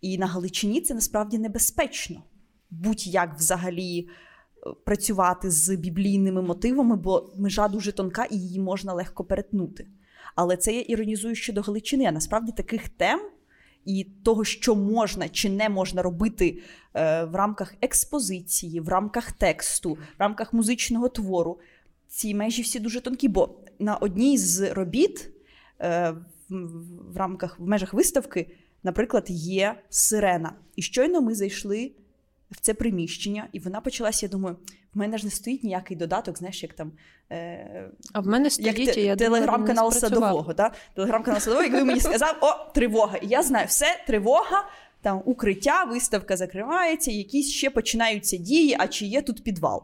[0.00, 2.22] І на Галичині це насправді небезпечно.
[2.70, 9.24] Будь-як взагалі е, працювати з біблійними мотивами, бо межа дуже тонка і її можна легко
[9.24, 9.86] перетнути.
[10.34, 12.04] Але це я іронізую щодо Галичини.
[12.04, 13.20] А насправді таких тем
[13.88, 16.58] і того, що можна чи не можна робити
[16.94, 21.58] е, в рамках експозиції, в рамках тексту, в рамках музичного твору,
[22.08, 23.28] ці межі всі дуже тонкі.
[23.28, 25.30] Бо на одній з робіт
[25.80, 26.14] е,
[26.48, 28.46] в, рамках в межах виставки,
[28.82, 30.52] наприклад, є сирена.
[30.76, 31.92] І щойно ми зайшли
[32.50, 34.26] в це приміщення, і вона почалася.
[34.26, 34.56] Я думаю,
[34.94, 36.92] в мене ж не стоїть ніякий додаток, знаєш, як там.
[37.32, 40.52] Е, А в мене стоїть, як я телеграм-канал садового.
[40.54, 40.72] Да?
[40.94, 43.16] Телеграм-канал садового, який мені сказав, о, тривога.
[43.16, 44.68] І я знаю, все, тривога,
[45.02, 49.82] там укриття, виставка закривається, якісь ще починаються дії, а чи є тут підвал.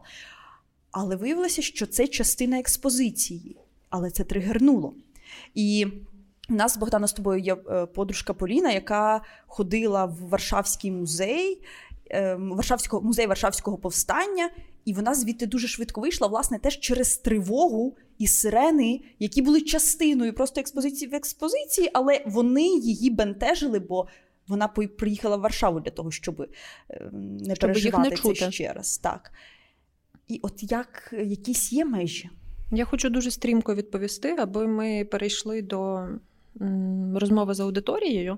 [0.91, 3.55] Але виявилося, що це частина експозиції,
[3.89, 4.93] але це тригернуло.
[5.55, 5.87] І
[6.49, 11.61] у нас, Богдана, з тобою є е, подружка Поліна, яка ходила в Варшавський музей,
[12.37, 14.49] Варшавського, музей Варшавського повстання,
[14.85, 20.33] і вона звідти дуже швидко вийшла, власне, теж через тривогу і сирени, які були частиною
[20.33, 24.07] просто експозиції в експозиції, але вони її бентежили, бо
[24.47, 26.47] вона приїхала в Варшаву для того, щоб е,
[27.11, 28.39] не Щоб їх не переживати чути.
[28.39, 28.97] це ще раз.
[28.97, 29.31] Так.
[30.27, 32.29] І от як якісь є межі.
[32.71, 36.07] Я хочу дуже стрімко відповісти, аби ми перейшли до
[37.15, 38.37] розмови з аудиторією.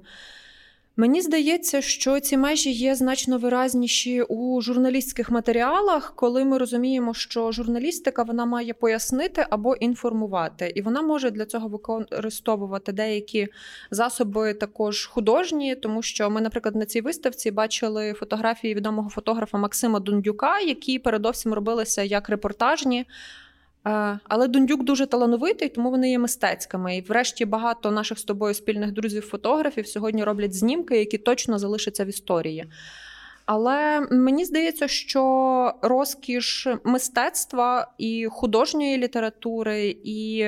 [1.00, 7.52] Мені здається, що ці межі є значно виразніші у журналістських матеріалах, коли ми розуміємо, що
[7.52, 13.48] журналістика вона має пояснити або інформувати, і вона може для цього використовувати деякі
[13.92, 20.00] засоби також художні, тому що ми, наприклад, на цій виставці бачили фотографії відомого фотографа Максима
[20.00, 23.06] Дундюка, які передовсім робилися як репортажні.
[23.88, 26.98] Е, Але Дундюк дуже талановитий, тому вони є мистецькими.
[26.98, 32.08] І врешті багато наших з тобою спільних друзів-фотографів сьогодні роблять знімки, які точно залишаться в
[32.08, 32.66] історії.
[33.46, 40.46] Але мені здається, що розкіш мистецтва і художньої літератури, і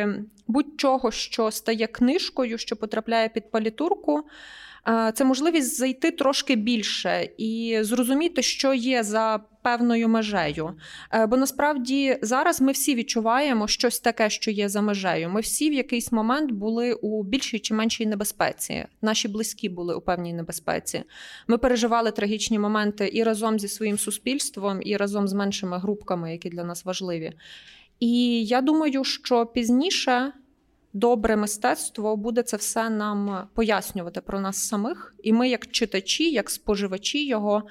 [0.47, 4.23] будь-чого, що стає книжкою, що потрапляє під палітурку,
[4.87, 10.73] е, це можливість зайти трошки більше і зрозуміти, що є за певною межею.
[11.13, 15.29] Е, Бо насправді зараз ми всі відчуваємо щось таке, що є за межею.
[15.29, 18.85] Ми всі в якийсь момент були у більшій чи меншій небезпеці.
[19.01, 21.03] Наші близькі були у певній небезпеці.
[21.47, 26.49] Ми переживали трагічні моменти і разом зі своїм суспільством, і разом з меншими групками, які
[26.49, 27.33] для нас важливі.
[27.99, 30.33] І я думаю, що пізніше
[30.93, 36.49] добре мистецтво буде це все нам пояснювати про нас самих, і ми, як читачі, як
[36.49, 37.63] споживачі його.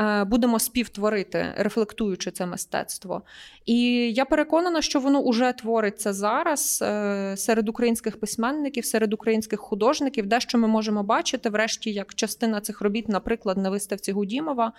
[0.00, 3.22] Е, будемо співтворити, рефлектуючи це мистецтво.
[3.66, 10.26] І я переконана, що воно вже твориться зараз е, серед українських письменників, серед українських художників,
[10.26, 14.72] дещо ми можемо бачити, врешті, як частина цих робіт, наприклад, на виставці Гудімова.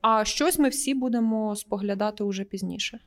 [0.00, 2.98] А щось ми всі будемо споглядати уже пізніше.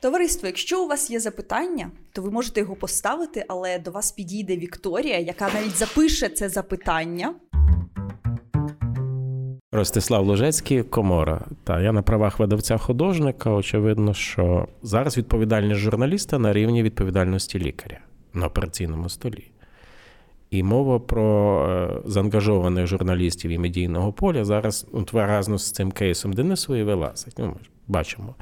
[0.00, 4.56] Товариство, якщо у вас є запитання, то ви можете його поставити, але до вас підійде
[4.56, 7.34] Вікторія, яка навіть запише це запитання.
[9.74, 11.40] Ростислав Лужецький, Комора.
[11.64, 13.50] Та я на правах видавця художника.
[13.50, 17.98] Очевидно, що зараз відповідальність журналіста на рівні відповідальності лікаря
[18.34, 19.50] на операційному столі.
[20.50, 26.32] І мова про е, заангажованих журналістів і медійного поля зараз от, разом з цим кейсом
[26.32, 27.34] Денисової вилазить.
[27.38, 27.54] Ну, ми
[27.88, 28.34] бачимо.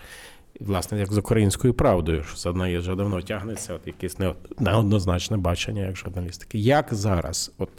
[0.60, 4.16] Власне, як з українською правдою, що за нею вже давно тягнеться от якесь
[4.58, 6.58] неоднозначне бачення як журналістики.
[6.58, 7.70] Як зараз, от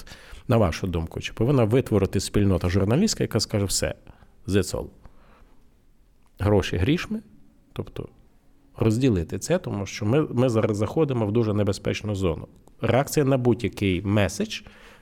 [0.52, 3.96] на вашу думку, чи повинна витворити спільнота журналістська, яка скаже все,
[4.48, 4.86] all.
[6.40, 7.20] Гроші грішми,
[7.74, 8.10] тобто
[8.78, 12.48] розділити це, тому що ми ми зараз заходимо в дуже небезпечну зону.
[12.82, 14.62] Реакція на будь-який меседж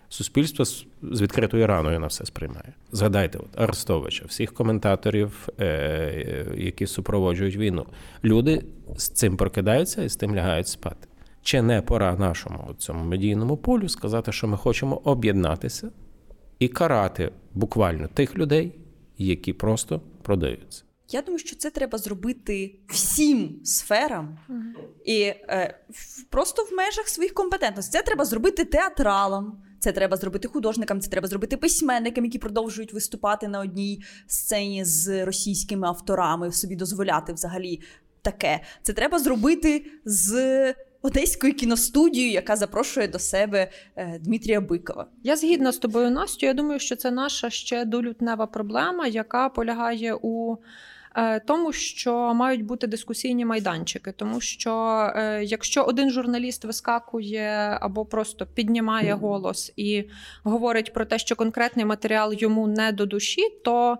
[0.09, 2.73] суспільство з відкритою раною на все сприймає.
[2.91, 7.85] Згадайте, от Арестовича, всіх коментаторів, е, які супроводжують війну.
[8.23, 8.63] Люди
[8.97, 11.08] з цим прокидаються і з тим лягають спати.
[11.49, 15.91] Чи не пора нашому цьому медійному полю сказати, що ми хочемо об'єднатися
[16.59, 18.79] і карати буквально тих людей,
[19.17, 20.83] які просто продаються?
[21.09, 24.37] Я думаю, що це треба зробити всім сферам
[25.05, 25.79] і е,
[26.29, 28.01] просто в межах своїх компетентностей.
[28.01, 33.47] Це треба зробити театралам, це треба зробити художникам, це треба зробити письменникам, які продовжують виступати
[33.47, 37.81] на одній сцені з російськими авторами, собі дозволяти взагалі
[38.21, 38.59] таке.
[38.81, 40.73] Це треба зробити з.
[41.01, 45.07] Одеською кіностудією, яка запрошує до себе е, Дмитрія Бикова.
[45.23, 46.45] Я згідна з тобою, Настю.
[46.45, 50.57] Я думаю, що це наша ще долютнева проблема, яка полягає у
[51.15, 54.73] Е, тому, що мають бути дискусійні майданчики, тому що
[55.15, 60.03] е, якщо один журналіст вискакує або просто піднімає голос і
[60.43, 63.97] говорить про те, що конкретний матеріал йому не до душі, то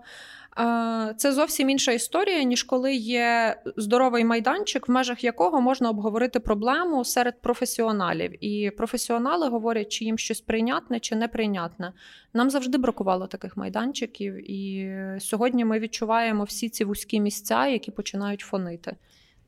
[1.16, 7.04] це зовсім інша історія, ніж коли є здоровий майданчик, в межах якого можна обговорити проблему
[7.04, 8.44] серед професіоналів.
[8.44, 11.92] І професіонали говорять, чи їм щось прийнятне чи неприйнятне.
[12.34, 18.40] Нам завжди бракувало таких майданчиків, і сьогодні ми відчуваємо всі ці вузькі місця, які починають
[18.40, 18.96] фонити.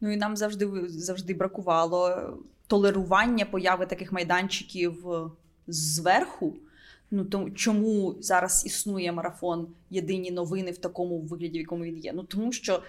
[0.01, 2.33] Ну і нам завжди завжди бракувало
[2.67, 5.07] толерування появи таких майданчиків
[5.67, 6.57] зверху.
[7.15, 12.13] Ну то чому зараз існує марафон Єдині новини в такому вигляді, в якому він є?
[12.15, 12.83] Ну тому що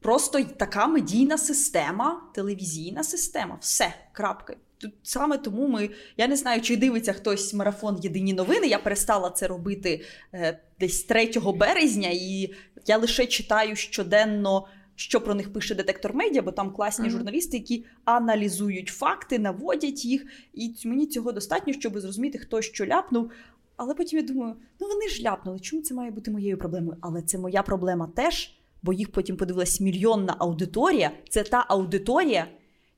[0.00, 4.56] просто така медійна система, телевізійна система, все, крапка.
[4.78, 5.90] Тут саме тому ми.
[6.16, 8.66] Я не знаю, чи дивиться хтось марафон Єдині новини.
[8.66, 10.04] Я перестала це робити
[10.34, 12.54] е, десь 3 березня, і
[12.86, 14.66] я лише читаю щоденно.
[14.94, 17.10] Що про них пише детектор медіа, бо там класні mm-hmm.
[17.10, 23.30] журналісти, які аналізують факти, наводять їх, і мені цього достатньо, щоб зрозуміти, хто що ляпнув.
[23.82, 26.96] Але потім я думаю, ну вони ж ляпнули, чому це має бути моєю проблемою?
[27.00, 28.50] Але це моя проблема теж,
[28.82, 31.10] бо їх потім подивилась мільйонна аудиторія.
[31.28, 32.46] Це та аудиторія,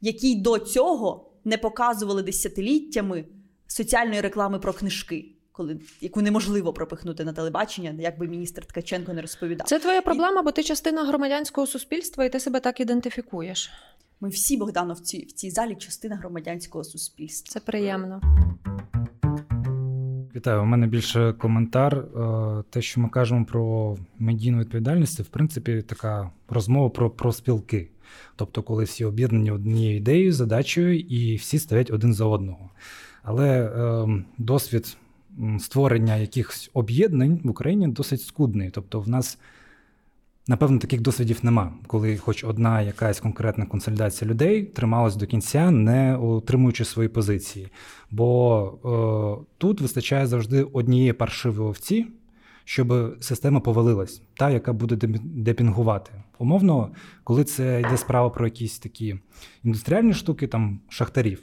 [0.00, 3.24] якій до цього не показували десятиліттями
[3.66, 5.28] соціальної реклами про книжки.
[5.52, 9.66] Коли яку неможливо пропихнути на телебачення, як би міністр Ткаченко не розповідав.
[9.66, 10.44] Це твоя проблема, і...
[10.44, 13.70] бо ти частина громадянського суспільства, і ти себе так ідентифікуєш.
[14.20, 17.52] Ми всі, Богдано, в цій в цій залі частина громадянського суспільства.
[17.52, 18.20] Це приємно.
[20.42, 21.96] Вітаю, у мене більше коментар.
[21.96, 27.32] Е, те, що ми кажемо про медійну відповідальність, це в принципі така розмова про про
[27.32, 27.88] спілки.
[28.36, 32.70] Тобто, коли всі об'єднані однією ідеєю, задачею, і всі стоять один за одного.
[33.22, 34.96] Але е, досвід
[35.58, 38.70] створення якихось об'єднань в Україні досить скудний.
[38.70, 39.38] Тобто, в нас
[40.48, 46.16] Напевно, таких досвідів нема, коли хоч одна якась конкретна консолідація людей трималась до кінця, не
[46.16, 47.68] утримуючи свої позиції.
[48.10, 52.06] Бо е, тут вистачає завжди однієї паршивої овці,
[52.64, 56.12] щоб система повалилась, та, яка буде депінгувати.
[56.38, 56.90] Умовно,
[57.24, 59.16] коли це йде справа про якісь такі
[59.64, 61.42] індустріальні штуки, там шахтарів.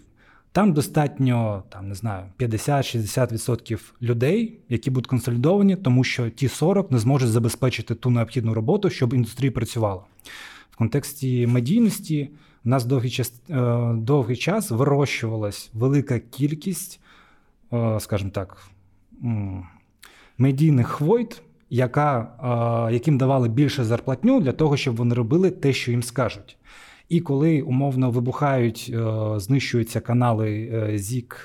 [0.51, 6.99] Там достатньо там не знаю 50-60% людей, які будуть консолідовані, тому що ті 40 не
[6.99, 10.01] зможуть забезпечити ту необхідну роботу, щоб індустрія працювала.
[10.71, 12.29] В контексті медійності
[12.65, 16.99] у нас довгий час е, довгий час вирощувалась велика кількість,
[17.73, 18.67] е, скажімо так,
[20.37, 22.31] медійних хвойт, яка,
[22.89, 26.57] е, яким давали більше зарплатню для того, щоб вони робили те, що їм скажуть.
[27.09, 30.97] І коли умовно вибухають, е, знищуються канали е,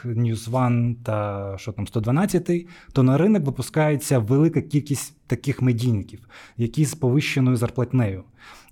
[0.04, 6.84] News One та що там 112, то на ринок випускається велика кількість таких медійників, які
[6.84, 8.24] з повищеною зарплатнею.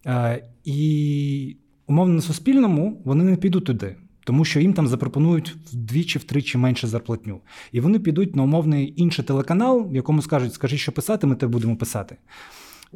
[0.06, 3.96] Е, І умовно на суспільному вони не підуть туди.
[4.24, 7.40] Тому що їм там запропонують вдвічі-втричі менше зарплатню.
[7.72, 11.52] І вони підуть на умовний інший телеканал, в якому скажуть, скажи, що писати, ми тебе
[11.52, 12.16] будемо писати.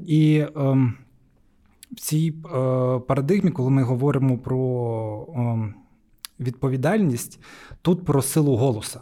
[0.07, 0.94] І ем,
[1.93, 5.74] в цій е, парадигмі, коли ми говоримо про ем,
[6.41, 7.41] відповідальність,
[7.82, 9.01] тут про силу голоса.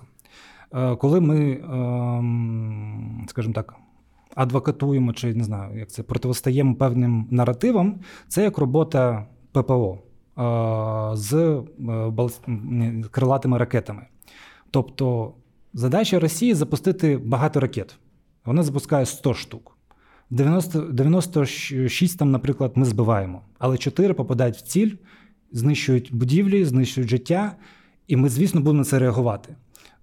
[0.74, 1.61] Е, коли ми,
[3.28, 3.74] скажімо так,
[4.35, 9.99] адвокатуємо чи не знаю, як це противостоїмо певним наративам, це як робота ППО
[10.39, 14.07] е, з е, крилатими ракетами.
[14.70, 15.35] Тобто
[15.74, 17.97] задача Росії запустити багато ракет.
[18.45, 19.73] Вона запускає 100 штук.
[20.35, 24.91] 90, 96 там, наприклад, ми збиваємо, але 4 попадають в ціль,
[25.53, 27.57] знищують будівлі, знищують життя,
[28.09, 29.55] і ми, звісно, будемо на це реагувати.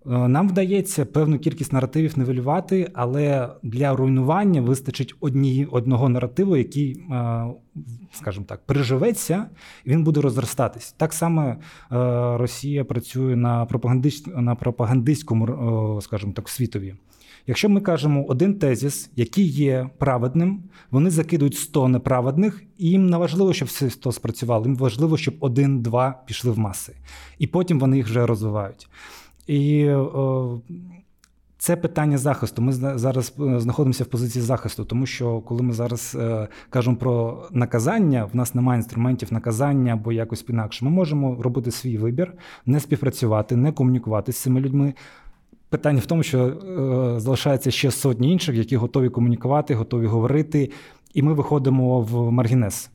[0.06, 6.92] Е, Нам вдається певну кількість наративів нивелювати, але для руйнування вистачить одні, одного наративу, який,
[7.12, 7.46] е,
[8.12, 9.46] скажімо так, переживеться,
[9.86, 10.92] і він буде розростатись.
[10.98, 11.56] Так само е,
[12.38, 16.96] Росія працює на, пропагандист- на пропагандистському, скажімо так, світові.
[17.48, 23.18] Якщо ми кажемо один тезіс, який є праведним, вони закидують 100 неправедних, і їм не
[23.18, 24.68] важливо, щоб всі 100 спрацювали.
[24.68, 26.94] Їм важливо, щоб один-два пішли в маси.
[27.40, 28.90] І потім вони їх вже розвивають.
[29.48, 30.62] І о,
[31.62, 32.62] це питання захисту.
[32.62, 37.44] Ми зараз е, знаходимося в позиції захисту, тому що коли ми зараз е, кажемо про
[37.52, 40.86] наказання, в нас немає інструментів наказання або якось інакше.
[40.86, 42.34] Ми можемо робити свій вибір,
[42.66, 44.94] не співпрацювати, не комунікувати з цими людьми.
[45.72, 50.72] Питання в тому, що е, залишається ще сотні інших, які готові комунікувати, готові говорити,
[51.14, 52.90] і ми виходимо в маргінез.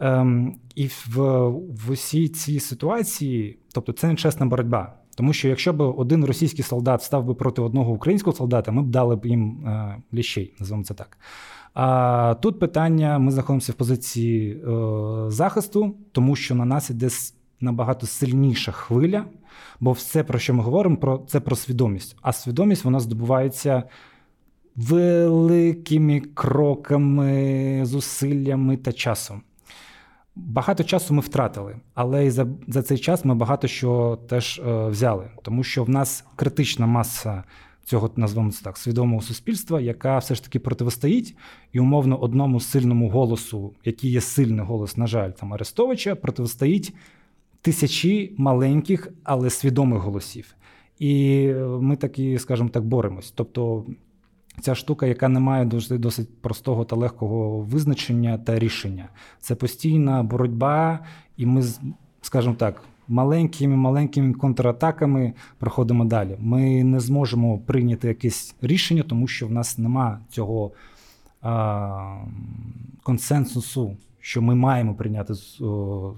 [0.00, 1.16] Ем, і в,
[1.86, 4.92] в усій цій ситуації, тобто це нечесна боротьба.
[5.16, 8.86] Тому що якщо б один російський солдат став би проти одного українського солдата, ми б
[8.90, 11.18] дали б їм е, ліщей, називаємо це так.
[11.74, 14.60] А тут питання: ми знаходимося в позиції е,
[15.30, 17.34] захисту, тому що на нас іде с-
[17.64, 19.24] набагато сильніша хвиля,
[19.80, 22.16] бо все, про що ми говоримо, про це про свідомість.
[22.22, 23.82] А свідомість вона здобувається
[24.76, 29.42] великими кроками, зусиллями та часом.
[30.36, 34.86] Багато часу ми втратили, але і за, за цей час ми багато що теж е,
[34.86, 37.44] взяли, тому що в нас критична маса
[37.84, 41.36] цього назвемо це так свідомого суспільства, яка все ж таки протистоїть,
[41.72, 46.94] і умовно одному сильному голосу, який є сильний голос, на жаль, там Арестовича, протистоїть
[47.64, 50.54] тисячі маленьких, але свідомих голосів.
[50.98, 53.30] І е, ми таки, скажімо так, боремось.
[53.30, 53.84] Тобто
[54.60, 59.08] Ця штука, яка не має досить, досить простого та легкого визначення та рішення.
[59.40, 60.98] Це постійна боротьба,
[61.36, 61.62] і ми,
[62.20, 66.36] скажімо так, маленькими маленькими контратаками проходимо далі.
[66.40, 70.72] Ми не зможемо прийняти якесь рішення, тому що в нас нема цього
[71.42, 72.24] а,
[73.02, 76.14] консенсусу, що ми маємо прийняти о,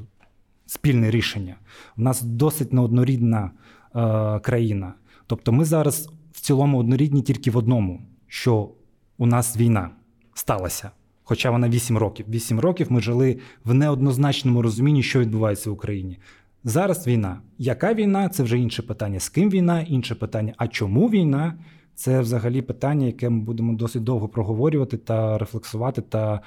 [0.66, 1.56] спільне рішення.
[1.96, 3.50] У нас досить неоднорідна
[3.94, 4.94] е, країна.
[5.26, 8.70] Тобто ми зараз в цілому однорідні тільки в одному, що
[9.18, 9.90] у нас війна
[10.34, 10.90] сталася.
[11.24, 12.26] Хоча вона 8 років.
[12.28, 16.18] 8 років ми жили в неоднозначному розумінні, що відбувається в Україні.
[16.64, 17.40] Зараз війна.
[17.58, 18.28] Яка війна?
[18.28, 19.20] Це вже інше питання.
[19.20, 19.80] З ким війна?
[19.80, 20.54] Інше питання.
[20.56, 21.54] А чому війна?
[21.94, 26.40] Це взагалі питання, яке ми будемо досить довго проговорювати та рефлексувати та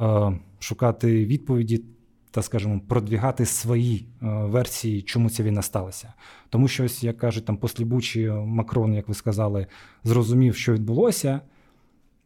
[0.00, 1.82] е, шукати відповіді
[2.30, 6.12] та, скажімо, продвігати свої е, версії, чому ця війна сталася.
[6.50, 9.66] Тому що, ось, як кажуть, там послібучі Макрон, як ви сказали,
[10.04, 11.40] зрозумів, що відбулося.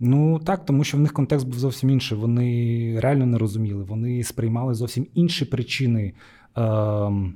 [0.01, 2.19] Ну так, тому що в них контекст був зовсім інший.
[2.19, 6.13] Вони реально не розуміли, вони сприймали зовсім інші причини.
[6.59, 7.33] Е,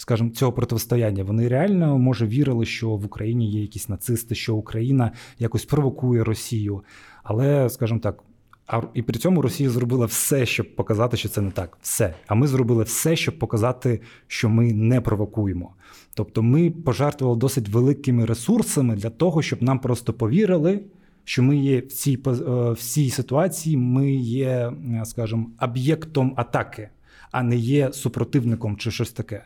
[0.00, 1.24] Скажімо, цього протистояння.
[1.24, 6.82] Вони реально, може, вірили, що в Україні є якісь нацисти, що Україна якось провокує Росію.
[7.22, 8.22] Але, скажімо так,
[8.68, 11.78] а і при цьому Росія зробила все, щоб показати, що це не так.
[11.82, 12.14] Все.
[12.26, 15.74] А ми зробили все, щоб показати, що ми не провокуємо.
[16.14, 20.80] Тобто, ми пожертвували досить великими ресурсами для того, щоб нам просто повірили,
[21.24, 22.30] що ми є в цій е,
[22.70, 26.88] в цій ситуації, ми є, е, скажімо, об'єктом атаки,
[27.30, 29.44] а не є супротивником чи щось таке.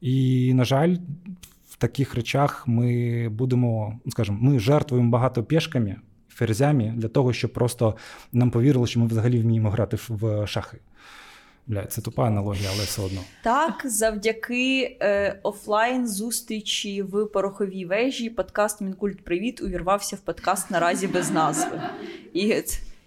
[0.00, 0.96] І, на жаль,
[1.68, 5.96] в таких речах ми будемо, скажімо, ми жертвуємо багато пішками,
[6.34, 7.96] ферзями для того, щоб просто
[8.32, 10.76] нам повірили, що ми взагалі вміємо грати в- шахи.
[11.66, 13.20] Бля, це тупа аналогія, але все одно.
[13.42, 21.06] Так, завдяки е, офлайн зустрічі в пороховій вежі, подкаст Мінкульт Привіт увірвався в подкаст наразі
[21.06, 21.80] без назви.
[22.32, 22.54] І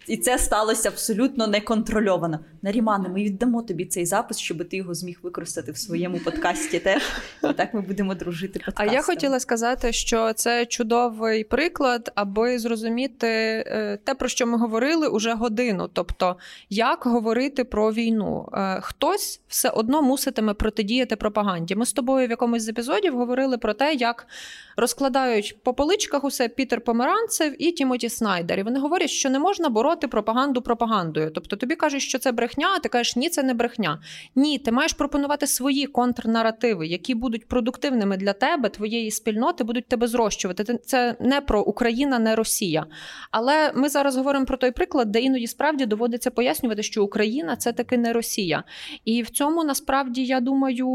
[0.08, 2.40] І це сталося абсолютно неконтрольовано.
[2.62, 7.04] Нарімане, ми віддамо тобі цей запис, щоб ти його зміг використати в своєму подкасті теж.
[7.44, 13.28] І так ми будемо дружити А я хотіла сказати, що це чудовий приклад, аби зрозуміти
[13.28, 15.90] е, те, про що ми говорили уже годину.
[15.94, 16.38] Тобто,
[16.70, 18.50] як говорити про війну.
[18.54, 21.76] Е, Хтось все одно муситиме протидіяти пропаганді.
[21.76, 24.28] Ми з тобою в якомусь з епізодів говорили про те, як
[24.78, 28.60] розкладають по поличках усе Пітер Померанцев і Тімоті Снайдер.
[28.60, 31.32] І вони говорять, що не можна бороти пропаганду пропагандою.
[31.36, 34.02] Тобто тобі кажуть, що це брехня, а ти кажеш, ні, це не брехня.
[34.36, 40.08] Ні, ти маєш пропонувати свої контрнаративи, які будуть продуктивними для тебе, твоєї спільноти, будуть тебе
[40.08, 40.80] зрощувати.
[40.86, 42.86] Це не про Україна, не Росія.
[43.32, 47.74] Але ми зараз говоримо про той приклад, де іноді справді доводиться пояснювати, що Україна це
[47.74, 48.64] таки не Росія.
[49.06, 50.88] І в цьому насправді я думаю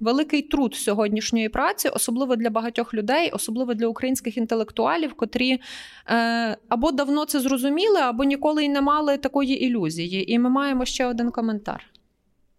[0.00, 5.60] великий труд сьогоднішньої праці, особливо для багатьох людей, особливо для українських інтелектуалів, котрі
[6.06, 10.32] е, або давно це зрозуміли, або ніколи й не мали такої ілюзії.
[10.32, 11.82] І ми маємо ще один коментар.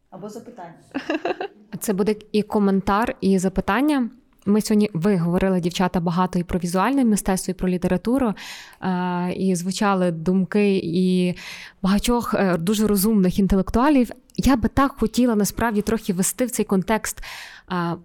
[0.09, 0.73] Або запитання.
[1.79, 4.09] Це буде і коментар, і запитання.
[4.47, 8.33] Ми сьогодні ви говорили, дівчата, багато і про візуальне мистецтво, і про літературу,
[8.81, 11.35] е, і звучали думки і
[11.81, 14.11] багатьох е, дуже розумних інтелектуалів.
[14.37, 17.23] Я би так хотіла насправді трохи вести в цей контекст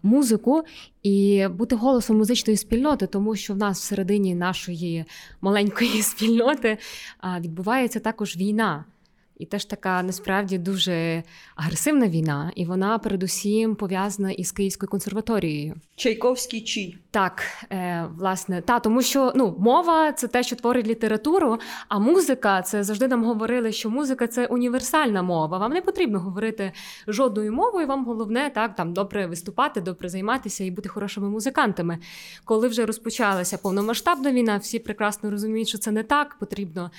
[0.03, 0.63] музику
[1.03, 5.05] і бути голосом музичної спільноти, тому що в нас всередині нашої
[5.41, 6.79] маленької спільноти
[7.41, 8.85] відбувається також війна.
[9.43, 11.23] І теж така насправді дуже
[11.57, 15.75] агресивна війна, і вона передусім пов'язана із Київською консерваторією.
[15.97, 16.99] Чайковський чий.
[17.11, 22.63] Так, е, власне, та тому що ну мова це те, що творить літературу, а музика
[22.63, 25.59] це завжди нам говорили, що музика це універсальна мова.
[25.59, 26.73] Вам не потрібно говорити
[27.09, 27.87] жодною мовою.
[27.87, 31.99] Вам головне так там добре виступати, добре займатися і бути хорошими музикантами.
[32.45, 36.37] Коли вже розпочалася повномасштабна війна, всі прекрасно розуміють, що це не так.
[36.41, 36.91] Потрібно.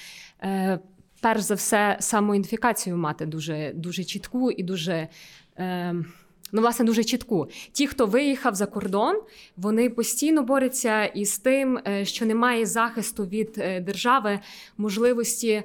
[0.42, 0.80] Е,
[1.24, 5.08] Перш за все, самоідентифікацію мати дуже, дуже чітку і дуже.
[5.58, 5.96] Е,
[6.56, 7.48] Ну, власне, дуже чітку.
[7.72, 9.22] Ті, хто виїхав за кордон,
[9.58, 14.40] вони постійно борються із тим, е, що немає захисту від е, держави,
[14.78, 15.64] можливості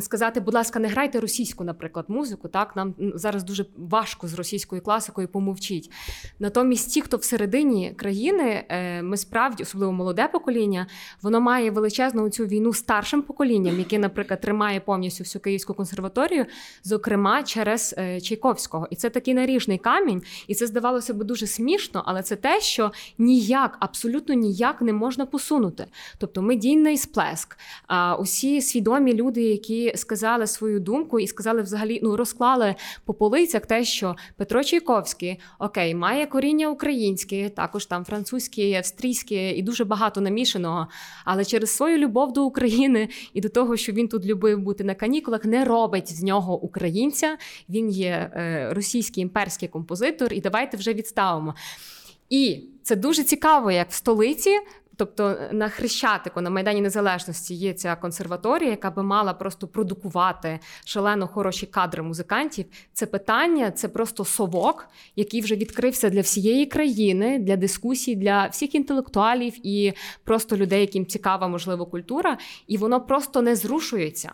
[0.00, 2.48] сказати, будь ласка, не грайте російську, наприклад, музику.
[2.48, 5.90] Так нам зараз дуже важко з російською класикою помовчіть.
[6.38, 10.86] Натомість, ті, хто всередині країни, е, ми справді, особливо молоде покоління,
[11.22, 16.46] воно має величезну цю війну старшим поколінням, яке, наприклад, тримає повністю всю Київську консерваторію,
[16.82, 18.88] зокрема через е, Чайковського.
[18.90, 22.92] І це такий наріжний камінь, і це здавалося б дуже смішно, але це те, що
[23.18, 25.86] ніяк, абсолютно ніяк не можна посунути.
[26.18, 27.56] Тобто медійний сплеск.
[28.18, 29.63] Усі свідомі люди, які
[29.94, 35.94] сказали свою думку і сказали, взагалі, ну розклали по полицях те, що Петро Чайковський окей,
[35.94, 40.86] має коріння українське, також там французьке, австрійське і дуже багато намішаного.
[41.24, 44.94] Але через свою любов до України і до того, що він тут любив бути на
[44.94, 47.36] канікулах, не робить з нього українця.
[47.68, 51.54] Він є е, російський імперський композитор, і давайте вже відставимо.
[52.30, 54.50] І це дуже цікаво, як в столиці.
[54.96, 61.26] Тобто на Хрещатику, на Майдані Незалежності є ця консерваторія, яка би мала просто продукувати шалено
[61.26, 62.66] хороші кадри музикантів.
[62.92, 68.74] Це питання, це просто совок, який вже відкрився для всієї країни, для дискусій, для всіх
[68.74, 69.92] інтелектуалів і
[70.24, 74.32] просто людей, яким цікава, можливо, культура, і воно просто не зрушується.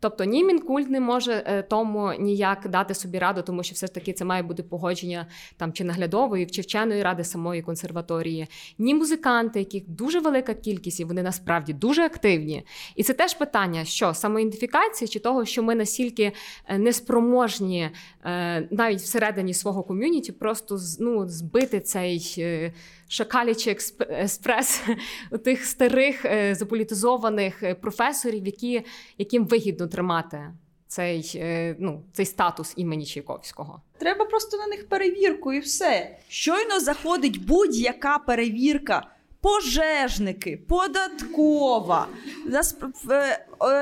[0.00, 3.94] Тобто ні Мінкульт не може е, тому ніяк дати собі раду, тому що все ж
[3.94, 5.26] таки це має бути погодження
[5.56, 8.46] там чи наглядової, чи вченої ради самої консерваторії,
[8.78, 12.66] ні музиканти, яких дуже велика кількість, і вони насправді дуже активні.
[12.96, 16.32] І це теж питання, що самоідентифікації чи того, що ми настільки
[16.66, 17.90] е, неспроможні
[18.24, 22.72] е, навіть всередині свого ком'юніті, просто ну, збити цей.
[23.08, 24.82] Е, Шакалічий експ- еспрес
[25.44, 28.82] тих старих е, заполітизованих е, професорів, які,
[29.18, 30.40] яким вигідно тримати
[30.86, 33.82] цей, е, ну, цей статус імені Чайковського.
[33.98, 36.18] Треба просто на них перевірку і все.
[36.28, 39.06] Щойно заходить будь-яка перевірка.
[39.40, 42.08] Пожежники, податкова,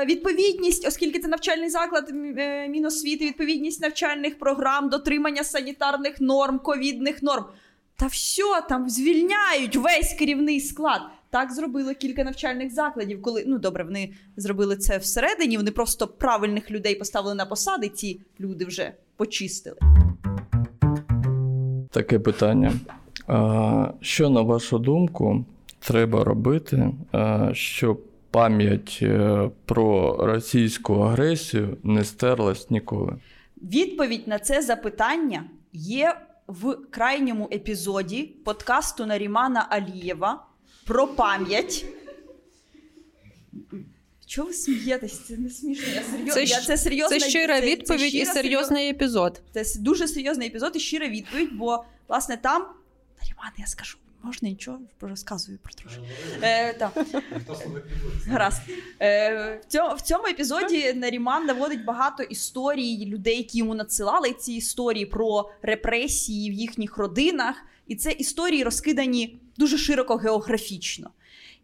[0.05, 2.11] відповідність, оскільки це навчальний заклад
[2.69, 7.45] Міносвіти, відповідність навчальних програм, дотримання санітарних норм, ковідних норм.
[7.99, 11.01] Та все, там звільняють весь керівний склад.
[11.29, 15.57] Так зробили кілька навчальних закладів, коли ну добре, вони зробили це всередині.
[15.57, 17.89] Вони просто правильних людей поставили на посади.
[17.89, 19.77] Ці люди вже почистили.
[21.91, 22.73] Таке питання.
[23.27, 25.45] А, Що, на вашу думку,
[25.79, 26.93] треба робити,
[27.51, 33.13] щоб пам'ять е, про російську агресію не стерлась ніколи?
[33.61, 35.43] Відповідь на це запитання
[35.73, 36.15] є
[36.47, 40.45] в крайньому епізоді подкасту Нарімана Алієва
[40.85, 41.85] про пам'ять.
[44.25, 45.19] Чого ви смієтесь?
[45.19, 45.93] Це не смішно.
[45.95, 46.33] Я серйоз...
[46.33, 49.41] Це, я, це серйозна це щира це- це відповідь і серйозний серйозний епізод.
[49.53, 52.61] Це дуже серйозний епізод і щира відповідь, бо власне там.
[53.21, 53.97] Наріман, я скажу,
[54.27, 56.01] можна нічого розказую про трошки.
[56.41, 57.05] Е, так.
[58.27, 58.61] Гаразд.
[59.01, 64.53] Е, в, цьому, в цьому епізоді Наріман наводить багато історій людей, які йому надсилали ці
[64.53, 67.55] історії про репресії в їхніх родинах.
[67.87, 71.09] І це історії розкидані дуже широко географічно.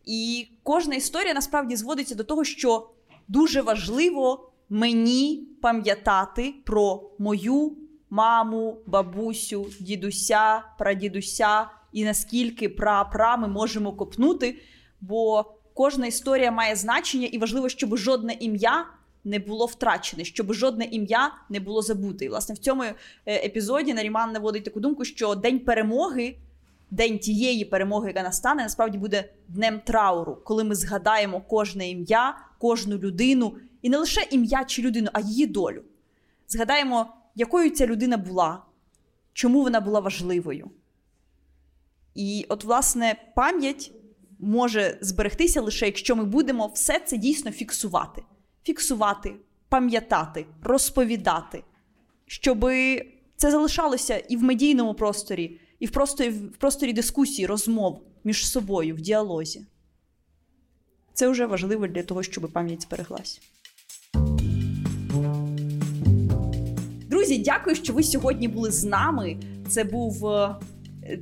[0.05, 2.89] І кожна історія насправді зводиться до того, що
[3.27, 7.77] дуже важливо мені пам'ятати про мою
[8.09, 14.59] маму, бабусю, дідуся, прадідуся і наскільки пра-пра ми можемо копнути,
[15.01, 18.85] бо кожна історія має значення, і важливо, щоб жодне ім'я
[19.23, 22.25] не було втрачене, щоб жодне ім'я не було забуте.
[22.25, 26.35] І власне в цьому е, епізоді Наріман наводить таку думку, що день перемоги.
[26.91, 32.97] День тієї перемоги, яка настане, насправді буде днем трауру, коли ми згадаємо кожне ім'я, кожну
[32.97, 35.81] людину, і не лише ім'я чи людину, а її долю.
[36.47, 38.61] Згадаємо, якою ця людина була,
[39.33, 40.71] чому вона була важливою.
[42.15, 43.91] І от, власне, пам'ять
[44.39, 48.23] може зберегтися лише якщо ми будемо все це дійсно фіксувати.
[48.63, 49.35] Фіксувати,
[49.69, 51.63] пам'ятати, розповідати,
[52.25, 52.65] щоб
[53.35, 58.95] це залишалося і в медійному просторі, і в просторі, в просторі дискусії, розмов між собою
[58.95, 59.65] в діалозі.
[61.13, 63.41] Це вже важливо для того, щоб пам'ять збереглась.
[67.09, 69.37] Друзі, дякую, що ви сьогодні були з нами.
[69.69, 70.55] Це був е,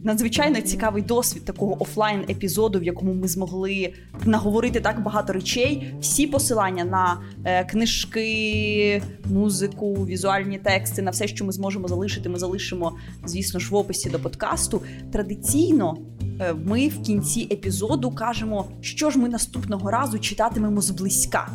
[0.03, 3.93] надзвичайно цікавий досвід такого офлайн епізоду, в якому ми змогли
[4.25, 5.93] наговорити так багато речей.
[6.01, 12.39] Всі посилання на е, книжки, музику, візуальні тексти, на все, що ми зможемо залишити, ми
[12.39, 14.82] залишимо, звісно ж, в описі до подкасту.
[15.11, 15.97] Традиційно
[16.41, 21.49] е, ми в кінці епізоду кажемо, що ж ми наступного разу читатимемо зблизька.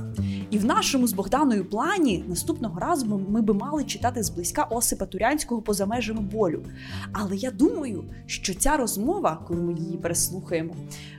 [0.51, 5.63] І в нашому з Богданою плані наступного разу ми, би мали читати зблизька Осипа Турянського
[5.63, 6.63] поза межами болю.
[7.13, 10.75] Але я думаю, що ця розмова, коли ми її переслухаємо,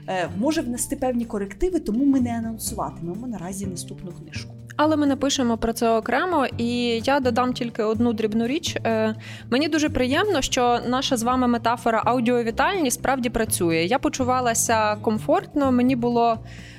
[0.08, 4.54] е, може внести певні корективи, тому ми не анонсуватимемо наразі наступну книжку.
[4.76, 6.68] Але ми напишемо про це окремо, і
[7.04, 8.76] я додам тільки одну дрібну річ.
[8.84, 9.14] Е,
[9.50, 13.76] Мені дуже приємно, що наша з вами метафора аудіовітальні справді працює.
[13.76, 16.38] Я почувалася комфортно, мені було.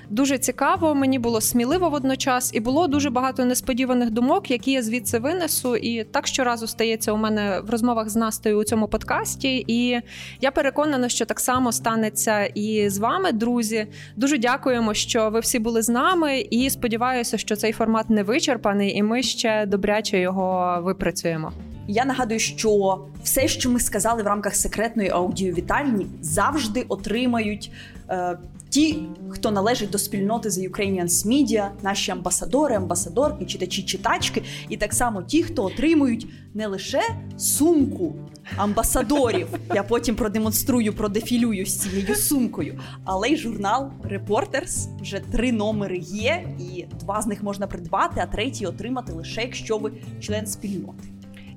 [0.09, 5.19] Дуже цікаво, мені було сміливо водночас, і було дуже багато несподіваних думок, які я звідси
[5.19, 5.75] винесу.
[5.75, 9.65] І так щоразу стається у мене в розмовах з Настею у цьому подкасті.
[9.67, 10.01] І
[10.41, 13.87] я переконана, що так само станеться і з вами, друзі.
[14.15, 16.39] Дуже дякуємо, що ви всі були з нами.
[16.39, 21.51] І сподіваюся, що цей формат не вичерпаний, і ми ще добряче його випрацюємо.
[21.87, 27.71] Я нагадую, що все, що ми сказали в рамках секретної аудіовітальні, завжди отримають
[28.09, 28.37] е,
[28.69, 28.99] ті,
[29.29, 35.23] хто належить до спільноти The Ukrainians Media, наші амбасадори, амбасадорки, читачі, читачки, і так само
[35.23, 37.01] ті, хто отримують не лише
[37.37, 38.15] сумку
[38.57, 39.47] амбасадорів.
[39.75, 45.01] Я потім продемонструю, продефілюю з цією сумкою, але й журнал Reporters.
[45.01, 49.77] Вже три номери є, і два з них можна придбати, а третій отримати лише якщо
[49.77, 51.03] ви член спільноти.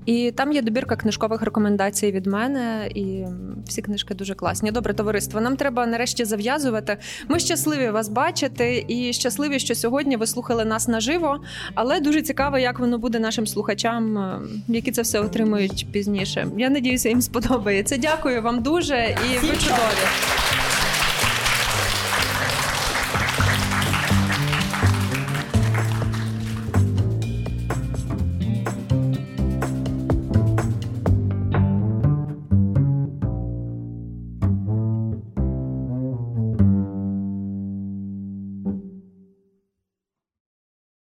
[0.06, 3.24] І там є добірка книжкових рекомендацій від мене, і
[3.66, 4.70] всі книжки дуже класні.
[4.70, 5.40] Добре, товариство.
[5.40, 6.96] Нам треба нарешті зав'язувати.
[7.28, 11.40] Ми щасливі вас бачити, і щасливі, що сьогодні ви слухали нас наживо.
[11.74, 16.46] Але дуже цікаво, як воно буде нашим слухачам, е, які це все отримують пізніше.
[16.58, 17.96] Я надіюся, їм сподобається.
[17.96, 20.61] Дякую вам дуже і ви чудові.